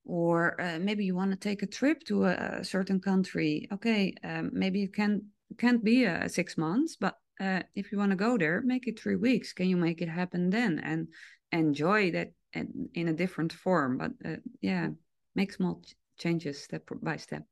[0.05, 3.69] or uh, maybe you want to take a trip to a, a certain country?
[3.73, 5.23] Okay um, maybe it can
[5.59, 8.87] can't be a, a six months but uh, if you want to go there make
[8.87, 9.53] it three weeks.
[9.53, 10.81] Can you make it happen then?
[10.85, 11.09] And
[11.51, 14.89] enjoy that in a different form but uh, yeah
[15.35, 17.43] make small ch- changes step by step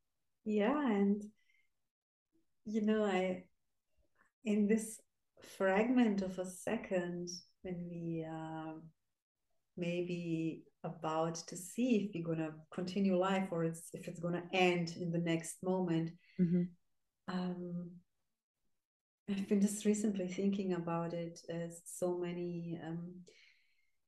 [0.45, 1.23] yeah and
[2.65, 3.43] you know i
[4.45, 4.99] in this
[5.57, 7.29] fragment of a second
[7.63, 8.75] when we are
[9.75, 14.33] maybe about to see if we're going to continue life or it's if it's going
[14.33, 16.63] to end in the next moment mm-hmm.
[17.27, 17.89] um,
[19.29, 23.13] I've been just recently thinking about it as so many, um,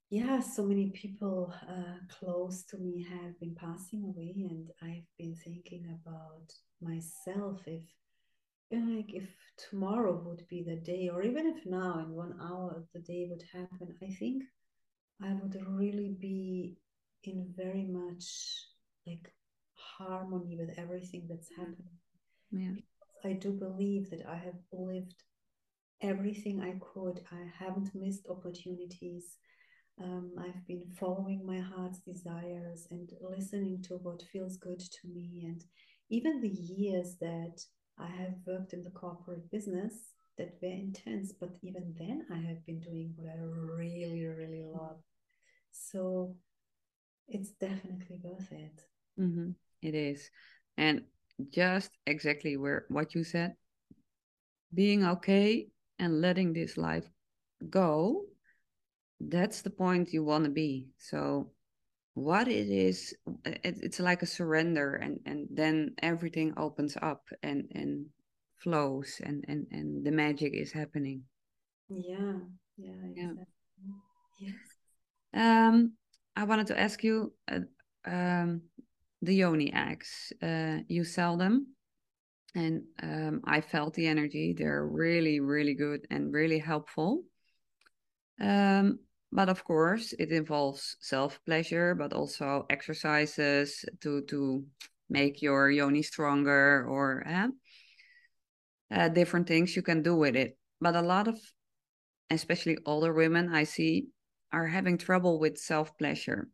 [0.09, 5.35] yeah, so many people uh, close to me have been passing away, and I've been
[5.35, 6.51] thinking about
[6.81, 7.83] myself if,
[8.71, 9.29] like, if
[9.69, 13.43] tomorrow would be the day, or even if now in one hour the day would
[13.51, 14.43] happen, I think
[15.23, 16.77] I would really be
[17.23, 18.65] in very much
[19.07, 19.31] like
[19.73, 21.97] harmony with everything that's happening.
[22.51, 22.71] Yeah.
[23.23, 25.23] I do believe that I have lived
[26.01, 27.21] everything I could.
[27.31, 29.37] I haven't missed opportunities.
[30.01, 35.43] Um, I've been following my heart's desires and listening to what feels good to me.
[35.45, 35.63] And
[36.09, 37.61] even the years that
[37.97, 39.93] I have worked in the corporate business
[40.37, 44.97] that were intense, but even then I have been doing what I really, really love.
[45.71, 46.35] So
[47.27, 48.81] it's definitely worth it.
[49.19, 49.51] Mm-hmm.
[49.81, 50.29] It is.
[50.77, 51.03] And
[51.51, 53.55] just exactly where what you said
[54.73, 55.67] being okay
[55.99, 57.09] and letting this life
[57.69, 58.25] go
[59.19, 61.49] that's the point you want to be so
[62.13, 63.13] what it is
[63.45, 68.05] it, it's like a surrender and and then everything opens up and and
[68.57, 71.21] flows and and and the magic is happening
[71.89, 72.33] yeah
[72.77, 73.45] yeah exactly.
[73.83, 73.93] yeah
[74.39, 74.55] yes
[75.33, 75.91] um
[76.35, 77.59] i wanted to ask you uh,
[78.05, 78.61] um
[79.25, 80.31] the yoni eggs.
[80.41, 81.67] Uh, you sell them,
[82.53, 84.53] and um, I felt the energy.
[84.57, 87.23] They're really, really good and really helpful.
[88.39, 88.99] Um,
[89.31, 94.65] but of course, it involves self pleasure, but also exercises to to
[95.09, 97.47] make your yoni stronger or uh,
[98.91, 100.57] uh, different things you can do with it.
[100.81, 101.39] But a lot of,
[102.29, 104.07] especially older women, I see,
[104.51, 106.47] are having trouble with self pleasure.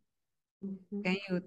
[0.64, 1.02] Mm-hmm.
[1.02, 1.40] Can you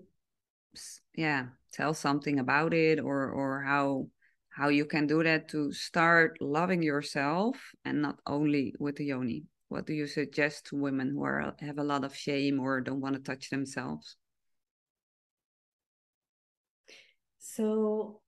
[1.16, 4.08] yeah tell something about it or or how
[4.50, 9.44] how you can do that to start loving yourself and not only with the yoni
[9.70, 13.02] what do you suggest to women who are have a lot of shame or don't
[13.02, 14.16] want to touch themselves?
[17.40, 18.22] So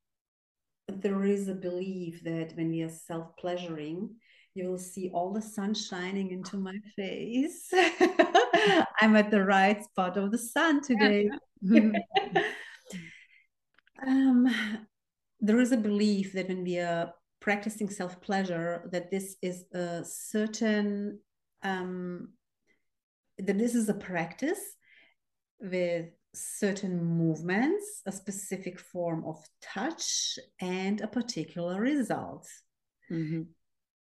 [0.87, 4.15] there is a belief that when we are self-pleasuring
[4.57, 7.71] you will see all the sun shining into my face.
[8.99, 11.29] I'm at the right spot of the sun today.
[14.05, 14.47] Um,
[15.39, 20.03] there is a belief that when we are practicing self pleasure, that this is a
[20.05, 21.19] certain
[21.63, 22.29] um,
[23.37, 24.59] that this is a practice
[25.59, 32.47] with certain movements, a specific form of touch, and a particular result.
[33.11, 33.43] Mm-hmm.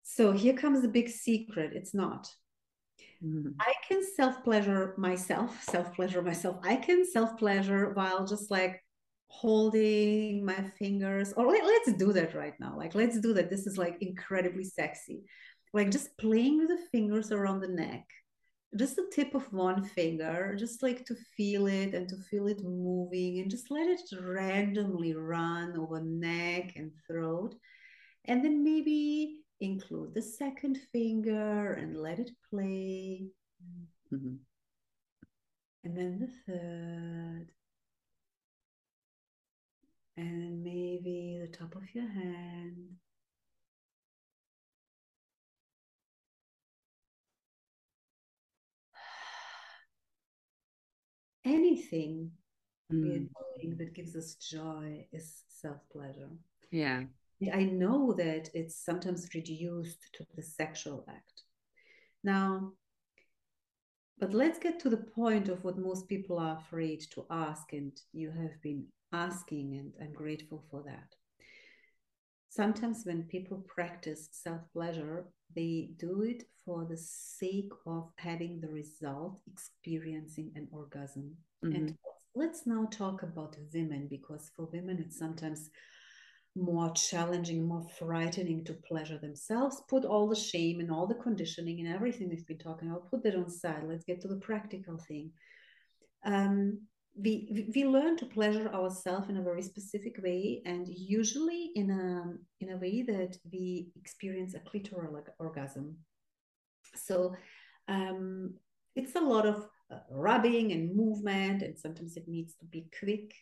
[0.03, 1.73] So here comes the big secret.
[1.75, 2.29] It's not.
[3.25, 3.53] Mm-hmm.
[3.61, 6.57] I can self pleasure myself, self pleasure myself.
[6.63, 8.81] I can self pleasure while just like
[9.29, 12.75] holding my fingers, or let, let's do that right now.
[12.77, 13.51] Like, let's do that.
[13.51, 15.23] This is like incredibly sexy.
[15.75, 18.09] Like, just playing with the fingers around the neck,
[18.79, 22.63] just the tip of one finger, just like to feel it and to feel it
[22.63, 27.57] moving and just let it randomly run over neck and throat.
[28.27, 33.27] And then maybe include the second finger and let it play.
[34.13, 34.37] Mm-hmm.
[35.83, 37.47] And then the third.
[40.17, 42.77] And maybe the top of your hand.
[51.45, 52.31] Anything
[52.93, 53.29] mm.
[53.79, 56.31] that gives us joy is self pleasure.
[56.71, 57.05] Yeah.
[57.53, 61.43] I know that it's sometimes reduced to the sexual act.
[62.23, 62.73] Now,
[64.19, 67.93] but let's get to the point of what most people are afraid to ask, and
[68.13, 71.15] you have been asking, and I'm grateful for that.
[72.55, 75.27] Sometimes, when people practice self pleasure,
[75.57, 81.37] they do it for the sake of having the result, experiencing an orgasm.
[81.65, 81.75] Mm-hmm.
[81.75, 81.99] And
[82.37, 85.69] let's now talk about women, because for women, it's sometimes
[86.55, 89.83] more challenging, more frightening to pleasure themselves.
[89.89, 93.25] Put all the shame and all the conditioning and everything we've been talking about, put
[93.25, 93.83] that on side.
[93.85, 95.33] Let's get to the practical thing.
[96.25, 96.83] Um,
[97.17, 102.65] we we learn to pleasure ourselves in a very specific way, and usually in a
[102.65, 105.97] in a way that we experience a clitoral orgasm.
[106.95, 107.35] So
[107.89, 108.55] um,
[108.97, 113.35] it's a lot of uh, rubbing and movement, and sometimes it needs to be quick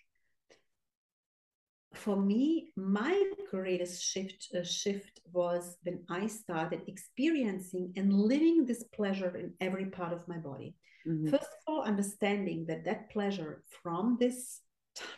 [1.94, 8.84] for me, my greatest shift uh, shift was when I started experiencing and living this
[8.94, 10.74] pleasure in every part of my body.
[11.06, 11.28] Mm-hmm.
[11.28, 14.60] First of all, understanding that that pleasure from this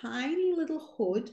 [0.00, 1.30] tiny little hood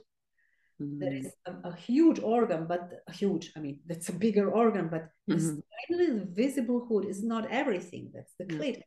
[0.82, 0.99] mm-hmm.
[0.99, 4.89] there is a, a, huge organ, but a huge, I mean, that's a bigger organ,
[4.89, 5.34] but mm-hmm.
[5.34, 8.12] this tiny little visible hood is not everything.
[8.14, 8.82] That's the clit.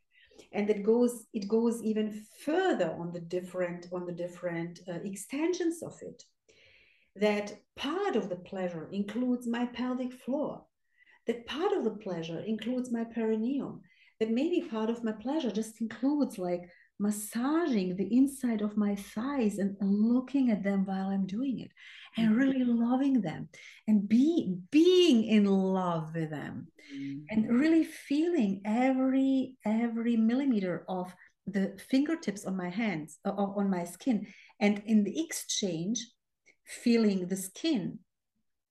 [0.51, 5.81] And it goes, it goes even further on the different, on the different uh, extensions
[5.81, 6.23] of it.
[7.15, 10.63] That part of the pleasure includes my pelvic floor.
[11.27, 13.81] That part of the pleasure includes my perineum.
[14.19, 19.57] That maybe part of my pleasure just includes like massaging the inside of my thighs
[19.57, 21.71] and looking at them while I'm doing it
[22.17, 22.37] and mm-hmm.
[22.37, 23.49] really loving them
[23.87, 27.19] and be being in love with them mm-hmm.
[27.29, 31.13] and really feeling every every millimeter of
[31.47, 34.27] the fingertips on my hands uh, on my skin
[34.59, 36.07] and in the exchange
[36.63, 37.99] feeling the skin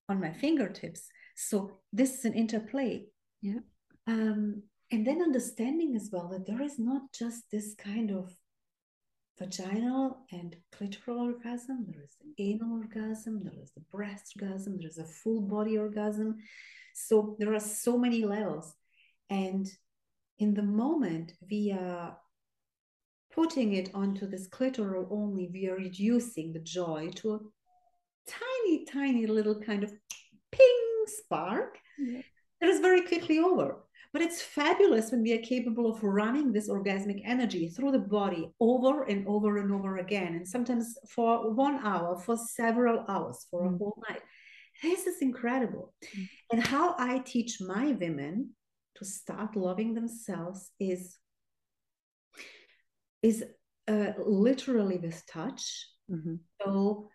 [0.09, 3.05] on my fingertips so this is an interplay
[3.43, 3.61] yeah
[4.07, 4.63] um
[4.95, 8.33] and then understanding as well that there is not just this kind of
[9.37, 14.87] vaginal and clitoral orgasm, there is an anal orgasm, there is the breast orgasm, there
[14.87, 16.37] is a full body orgasm.
[16.95, 18.73] So there are so many levels.
[19.31, 19.69] And
[20.39, 22.17] in the moment we are
[23.33, 27.41] putting it onto this clitoral only, we are reducing the joy to a
[28.31, 29.93] tiny, tiny little kind of
[30.53, 32.21] ping spark yeah.
[32.61, 33.84] that is very quickly over.
[34.15, 38.49] But it's fabulous when we are capable of running this orgasmic energy through the body
[38.61, 43.63] over and over and over again, and sometimes for one hour, for several hours, for
[43.63, 43.75] mm.
[43.75, 44.23] a whole night.
[44.83, 45.93] This is incredible.
[46.17, 46.29] Mm.
[46.53, 48.51] And how I teach my women
[48.99, 51.19] to start loving themselves is
[53.21, 53.43] is
[53.89, 55.89] uh, literally with touch.
[56.09, 56.37] Mm-hmm.
[56.63, 57.09] So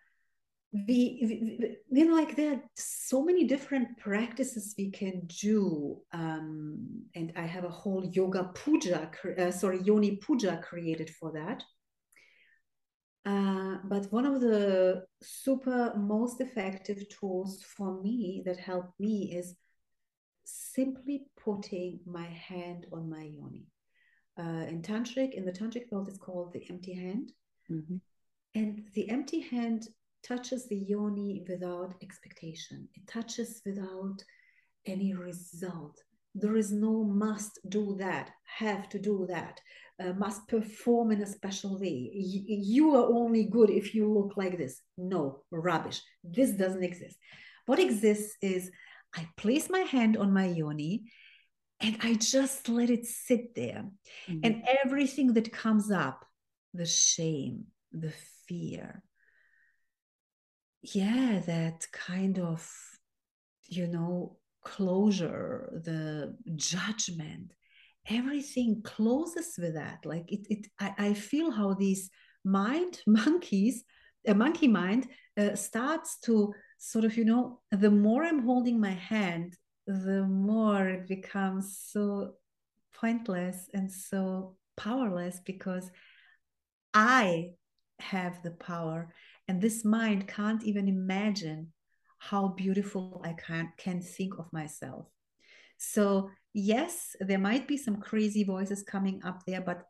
[0.72, 7.32] we, you know like there are so many different practices we can do um, and
[7.36, 11.64] i have a whole yoga puja uh, sorry yoni puja created for that.
[13.26, 19.56] Uh, but one of the super most effective tools for me that helped me is
[20.44, 23.66] simply putting my hand on my yoni.
[24.38, 27.32] Uh, in tantric in the tantric world it's called the empty hand.
[27.70, 27.96] Mm-hmm.
[28.54, 29.86] and the empty hand
[30.22, 32.88] touches the yoni without expectation.
[32.94, 34.22] It touches without
[34.86, 36.00] any result.
[36.34, 39.60] There is no must do that, have to do that,
[40.02, 42.10] uh, must perform in a special way.
[42.14, 44.80] Y- you are only good if you look like this.
[44.96, 46.00] No, rubbish.
[46.22, 47.16] This doesn't exist.
[47.66, 48.70] What exists is
[49.14, 51.10] I place my hand on my yoni
[51.80, 53.86] and I just let it sit there.
[54.28, 54.40] Mm-hmm.
[54.44, 56.24] And everything that comes up
[56.74, 58.12] the shame, the
[58.46, 59.02] fear,
[60.82, 62.68] yeah that kind of
[63.64, 67.52] you know closure the judgment
[68.08, 70.04] everything closes with that.
[70.04, 72.10] Like it, it I, I feel how these
[72.44, 73.84] mind monkeys
[74.26, 75.08] a monkey mind
[75.38, 79.56] uh, starts to sort of you know the more i'm holding my hand
[79.86, 82.34] the more it becomes so
[82.94, 85.90] pointless and so powerless because
[86.92, 87.50] i
[87.98, 89.12] have the power
[89.50, 91.72] and this mind can't even imagine
[92.18, 95.06] how beautiful I can, can think of myself.
[95.76, 99.82] So, yes, there might be some crazy voices coming up there, but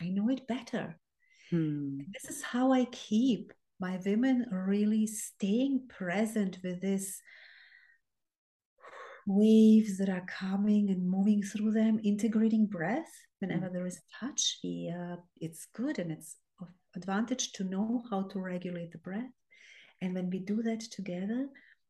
[0.00, 0.98] I know it better.
[1.50, 2.00] Hmm.
[2.12, 7.20] This is how I keep my women really staying present with this
[9.28, 13.74] waves that are coming and moving through them, integrating breath whenever mm.
[13.74, 14.58] there is touch.
[14.64, 16.34] Yeah, it's good and it's
[17.02, 19.34] advantage to know how to regulate the breath.
[20.00, 21.48] And when we do that together,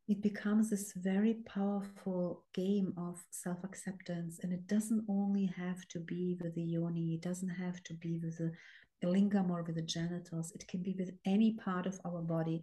[0.08, 4.40] it becomes this very powerful game of self acceptance.
[4.42, 8.20] And it doesn't only have to be with the yoni, it doesn't have to be
[8.22, 10.52] with the lingam or with the genitals.
[10.54, 12.62] It can be with any part of our body.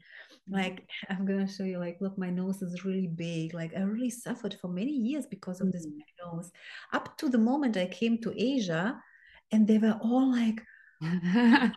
[0.50, 3.54] Like, I'm going to show you, like, look, my nose is really big.
[3.54, 5.78] Like, I really suffered for many years because of mm-hmm.
[5.78, 5.88] this
[6.24, 6.52] nose.
[6.94, 9.00] Up to the moment I came to Asia,
[9.52, 10.62] and they were all like,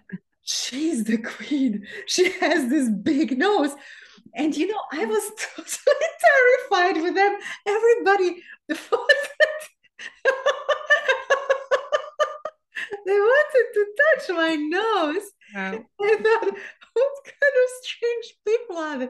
[0.45, 1.87] she's the queen.
[2.07, 3.75] She has this big nose.
[4.35, 6.11] And you know, I was totally
[6.71, 7.37] terrified with them.
[7.67, 8.75] Everybody, they
[13.07, 15.23] wanted to touch my nose.
[15.55, 15.85] Wow.
[16.01, 16.55] I thought,
[16.95, 19.09] what kind of strange people are they?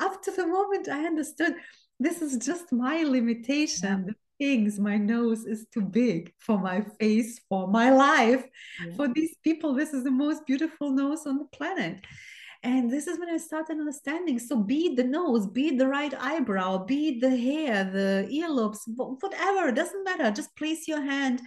[0.00, 1.54] After the moment I understood
[2.00, 4.04] this is just my limitation.
[4.08, 8.44] Yeah things my nose is too big for my face for my life
[8.84, 8.94] yeah.
[8.96, 11.96] for these people this is the most beautiful nose on the planet
[12.64, 15.86] and this is when i started understanding so be it the nose be it the
[15.86, 18.08] right eyebrow be it the hair the
[18.40, 18.80] earlobes
[19.22, 21.40] whatever doesn't matter just place your hand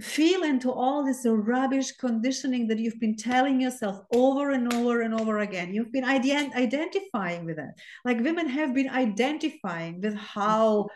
[0.00, 5.14] feel into all this rubbish conditioning that you've been telling yourself over and over and
[5.14, 5.72] over again.
[5.72, 7.70] You've been ident- identifying with it.
[8.04, 10.88] Like women have been identifying with how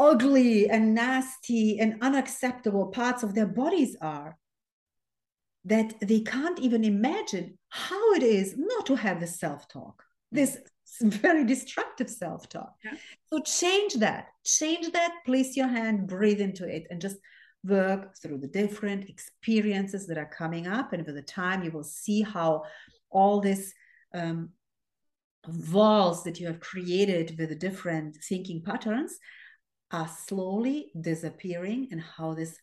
[0.00, 4.36] ugly and nasty and unacceptable parts of their bodies are
[5.64, 10.58] that they can't even imagine how it is not to have this self-talk this
[11.02, 12.94] very destructive self-talk yeah.
[13.26, 17.16] so change that change that place your hand breathe into it and just
[17.64, 20.92] work through the different experiences that are coming up.
[20.92, 22.64] And with the time, you will see how
[23.10, 23.72] all this
[24.14, 24.50] um,
[25.72, 29.18] walls that you have created with the different thinking patterns
[29.92, 32.56] are slowly disappearing and how this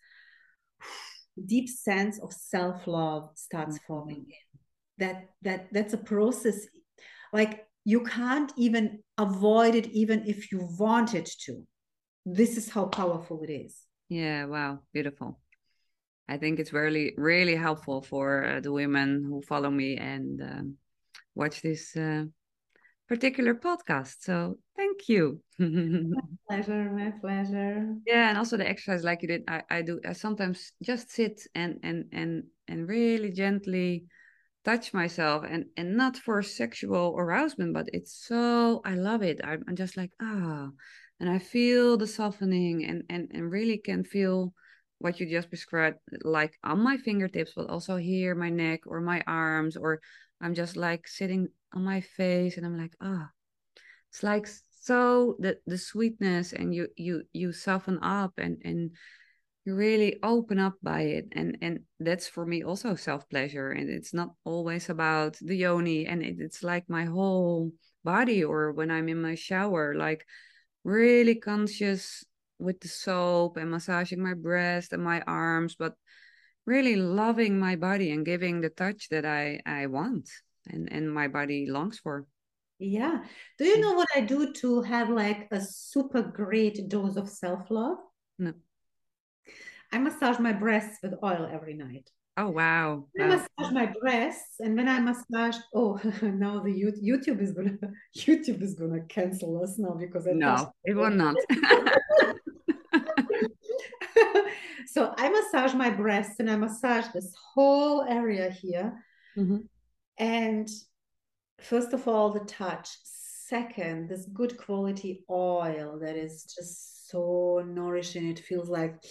[1.46, 3.94] deep sense of self-love starts mm-hmm.
[3.94, 4.60] forming in
[4.98, 6.66] that that that's a process
[7.32, 11.64] like you can't even avoid it even if you wanted to
[12.26, 15.40] this is how powerful it is yeah, wow, beautiful.
[16.30, 20.76] I think it's really, really helpful for uh, the women who follow me and um,
[21.36, 22.26] watch this uh,
[23.08, 24.16] particular podcast.
[24.20, 25.42] So thank you.
[25.60, 27.96] my pleasure, my pleasure.
[28.06, 30.00] Yeah, and also the exercise, like you did, I, I do.
[30.08, 34.06] I sometimes just sit and and and and really gently
[34.66, 39.42] touch myself, and and not for sexual arousement, but it's so I love it.
[39.44, 40.70] I'm, I'm just like ah.
[40.70, 40.72] Oh
[41.20, 44.54] and I feel the softening and and and really can feel
[45.00, 49.24] what you just described like on my fingertips but also here my neck or my
[49.28, 50.00] arms or
[50.42, 53.82] I'm just like sitting on my face and I'm like ah oh.
[54.10, 54.48] it's like
[54.88, 58.92] so the the sweetness and you you you soften up and and
[59.66, 61.26] you really open up by it.
[61.34, 66.06] And and that's for me also self pleasure and it's not always about the yoni.
[66.08, 67.72] And it, it's like my whole
[68.04, 70.24] body or when i'm in my shower like
[70.86, 72.24] really conscious
[72.60, 75.94] with the soap and massaging my breast and my arms, but
[76.66, 80.30] really loving my body and giving the touch that I, I want
[80.68, 82.26] and, and my body longs for.
[82.80, 83.24] Yeah.
[83.58, 87.72] Do you know what I do to have like a super great dose of self
[87.72, 87.98] love?
[88.38, 88.54] No.
[89.92, 92.12] I massage my breasts with oil every night.
[92.40, 93.08] Oh wow!
[93.20, 97.76] I massage my breasts, and when I massage, oh, now the YouTube is gonna
[98.16, 101.36] YouTube is gonna cancel us now because I no, it will not.
[104.86, 109.04] so I massage my breasts, and I massage this whole area here,
[109.36, 109.62] mm-hmm.
[110.20, 110.70] and
[111.60, 112.90] first of all, the touch.
[113.04, 118.30] Second, this good quality oil that is just so nourishing.
[118.30, 119.02] It feels like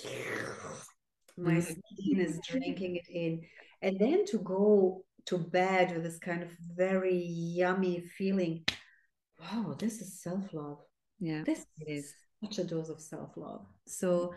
[1.39, 1.61] my mm-hmm.
[1.61, 3.41] skin is drinking it in
[3.83, 8.65] and then to go to bed with this kind of very yummy feeling
[9.41, 10.79] wow this is self-love
[11.19, 14.33] yeah this is such a dose of self-love so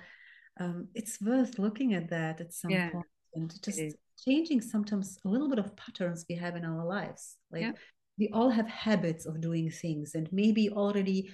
[0.60, 3.06] um, it's worth looking at that at some yeah, point
[3.36, 3.82] and just
[4.26, 7.72] changing sometimes a little bit of patterns we have in our lives like yeah.
[8.20, 11.32] We all have habits of doing things and maybe already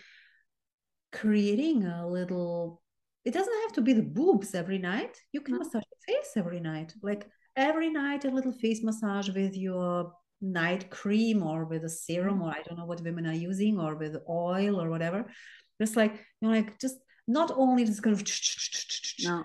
[1.11, 2.81] creating a little
[3.25, 5.19] it doesn't have to be the boobs every night.
[5.31, 5.63] You can mm-hmm.
[5.63, 6.93] massage your face every night.
[7.01, 12.35] Like every night, a little face massage with your night cream or with a serum,
[12.35, 12.43] mm-hmm.
[12.43, 15.25] or I don't know what women are using, or with oil or whatever.
[15.81, 16.97] Just like, you know, like just
[17.27, 18.23] not only just kind of
[19.23, 19.43] no.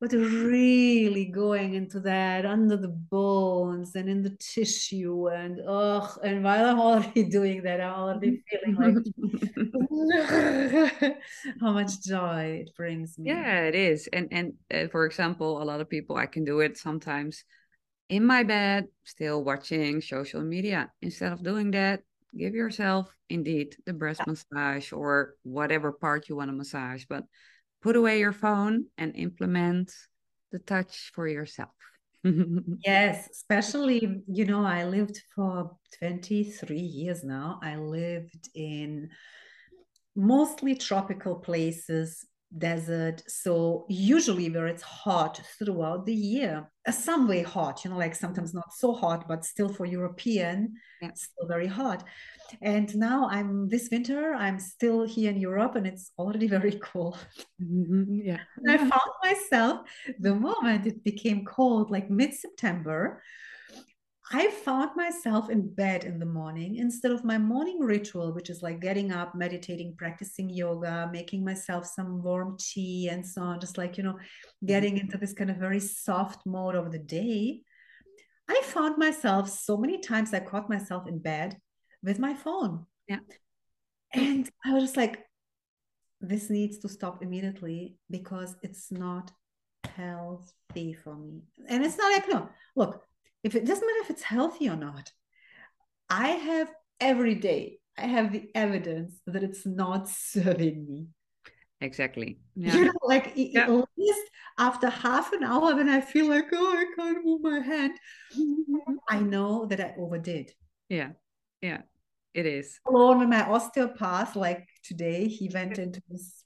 [0.00, 6.44] but really going into that under the bones and in the tissue and oh and
[6.44, 7.80] while i'm already doing that?
[7.80, 8.94] I'm already feeling like
[11.60, 13.30] how much joy it brings me.
[13.30, 14.08] Yeah it is.
[14.12, 17.44] And and uh, for example a lot of people i can do it sometimes
[18.08, 20.92] in my bed still watching social media.
[21.02, 22.02] Instead of doing that
[22.36, 24.32] give yourself indeed the breast yeah.
[24.32, 27.24] massage or whatever part you want to massage, but
[27.82, 29.92] put away your phone and implement
[30.52, 31.70] the touch for yourself.
[32.84, 37.60] yes, especially, you know, I lived for 23 years now.
[37.62, 39.10] I lived in
[40.16, 42.24] mostly tropical places
[42.58, 43.22] desert.
[43.26, 48.14] So usually where it's hot throughout the year, uh, some way hot, you know, like
[48.14, 51.10] sometimes not so hot, but still for European, yeah.
[51.14, 52.04] still very hot.
[52.60, 57.18] And now I'm this winter, I'm still here in Europe and it's already very cold.
[57.62, 58.20] Mm-hmm.
[58.24, 58.40] Yeah.
[58.56, 59.80] And I found myself
[60.18, 63.22] the moment it became cold, like mid-September,
[64.32, 68.62] I found myself in bed in the morning instead of my morning ritual, which is
[68.62, 73.76] like getting up, meditating, practicing yoga, making myself some warm tea, and so on, just
[73.76, 74.66] like, you know, mm-hmm.
[74.66, 77.60] getting into this kind of very soft mode of the day.
[78.48, 81.58] I found myself so many times I caught myself in bed
[82.02, 82.86] with my phone.
[83.08, 83.20] Yeah.
[84.14, 85.22] And I was just like,
[86.20, 89.32] this needs to stop immediately because it's not
[89.96, 91.42] healthy for me.
[91.68, 93.02] And it's not like, no, look,
[93.44, 95.12] if it doesn't matter if it's healthy or not,
[96.08, 101.06] I have every day, I have the evidence that it's not serving me.
[101.80, 102.38] Exactly.
[102.56, 102.74] Yeah.
[102.74, 103.64] You know, like yeah.
[103.64, 107.58] at least after half an hour when I feel like, oh, I can't move my
[107.58, 107.92] hand,
[109.08, 110.52] I know that I overdid.
[110.88, 111.10] Yeah.
[111.60, 111.82] Yeah.
[112.32, 112.80] It is.
[112.88, 116.44] Alone with my osteopath, like today, he went into his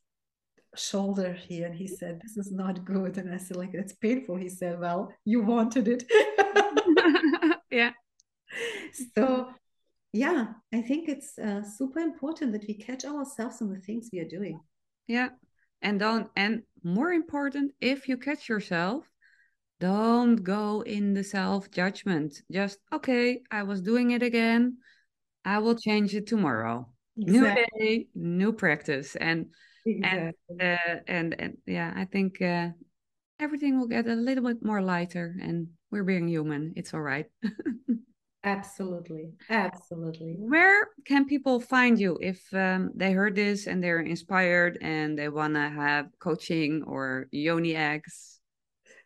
[0.77, 3.17] shoulder here and he said, This is not good.
[3.17, 4.37] And I said, like, it's painful.
[4.37, 6.05] He said, Well, you wanted it.
[7.71, 7.93] yeah.
[9.15, 9.49] So
[10.13, 14.21] yeah, I think it's uh, super important that we catch ourselves on the things we
[14.21, 14.61] are doing.
[15.07, 15.29] Yeah.
[15.83, 19.05] And don't, and more important, if you catch yourself,
[19.81, 22.43] don't go in the self judgment.
[22.51, 24.79] Just, okay, I was doing it again.
[25.45, 26.89] I will change it tomorrow.
[27.17, 27.79] Exactly.
[27.79, 29.47] New day, new practice, and
[29.87, 30.35] exactly.
[30.51, 32.69] and uh, and and yeah, I think uh,
[33.41, 36.73] everything will get a little bit more lighter, and we're being human.
[36.77, 37.27] It's all right.
[38.45, 40.37] absolutely, absolutely.
[40.39, 45.29] Where can people find you if um, they heard this and they're inspired and they
[45.29, 48.41] wanna have coaching or yoni eggs?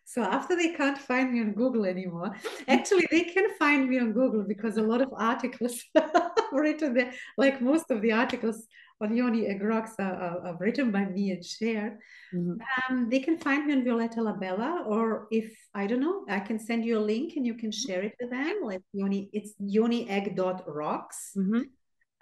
[0.05, 2.35] So after they can't find me on Google anymore,
[2.67, 5.81] actually they can find me on Google because a lot of articles
[6.51, 8.67] written there, like most of the articles
[9.01, 11.97] on Yoni Egg Rocks are, written by me and shared.
[12.33, 12.93] Mm-hmm.
[12.93, 16.59] Um, they can find me on Violetta Labella, or if I don't know, I can
[16.59, 18.61] send you a link and you can share it with them.
[18.63, 21.31] Like Yoni, it's yoniegg.rocks.
[21.37, 21.61] Mm-hmm.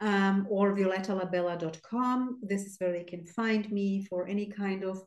[0.03, 2.39] Um, or violettalabella.com.
[2.41, 5.03] This is where they can find me for any kind of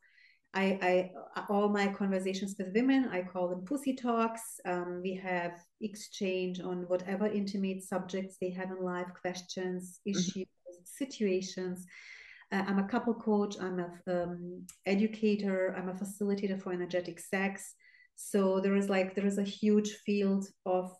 [0.54, 4.60] I, I uh, all my conversations with women, I call them pussy talks.
[4.64, 10.18] Um, we have exchange on whatever intimate subjects they have in life, questions, mm-hmm.
[10.18, 10.63] issues, mm-hmm.
[10.84, 11.86] Situations.
[12.52, 13.56] Uh, I'm a couple coach.
[13.60, 15.74] I'm a um, educator.
[15.76, 17.74] I'm a facilitator for energetic sex.
[18.16, 20.92] So there is like there is a huge field of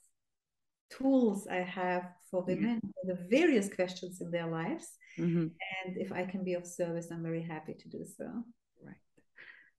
[0.91, 4.87] tools I have for women for the various questions in their lives.
[5.19, 5.47] Mm-hmm.
[5.85, 8.27] And if I can be of service, I'm very happy to do so.
[8.83, 8.97] Right.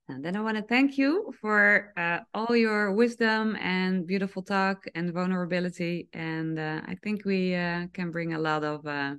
[0.08, 4.86] And then I want to thank you for uh, all your wisdom and beautiful talk
[4.94, 6.08] and vulnerability.
[6.12, 9.14] And uh, I think we uh, can bring a lot of uh,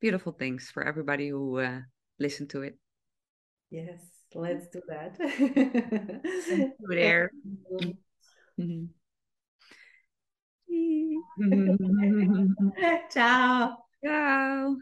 [0.00, 1.80] beautiful things for everybody who uh,
[2.18, 2.78] listened to it.
[3.70, 4.00] Yes,
[4.34, 5.18] let's do that.
[6.88, 7.30] there.
[8.58, 8.84] Mm-hmm.
[13.10, 13.78] Ciao.
[14.04, 14.76] Ciao.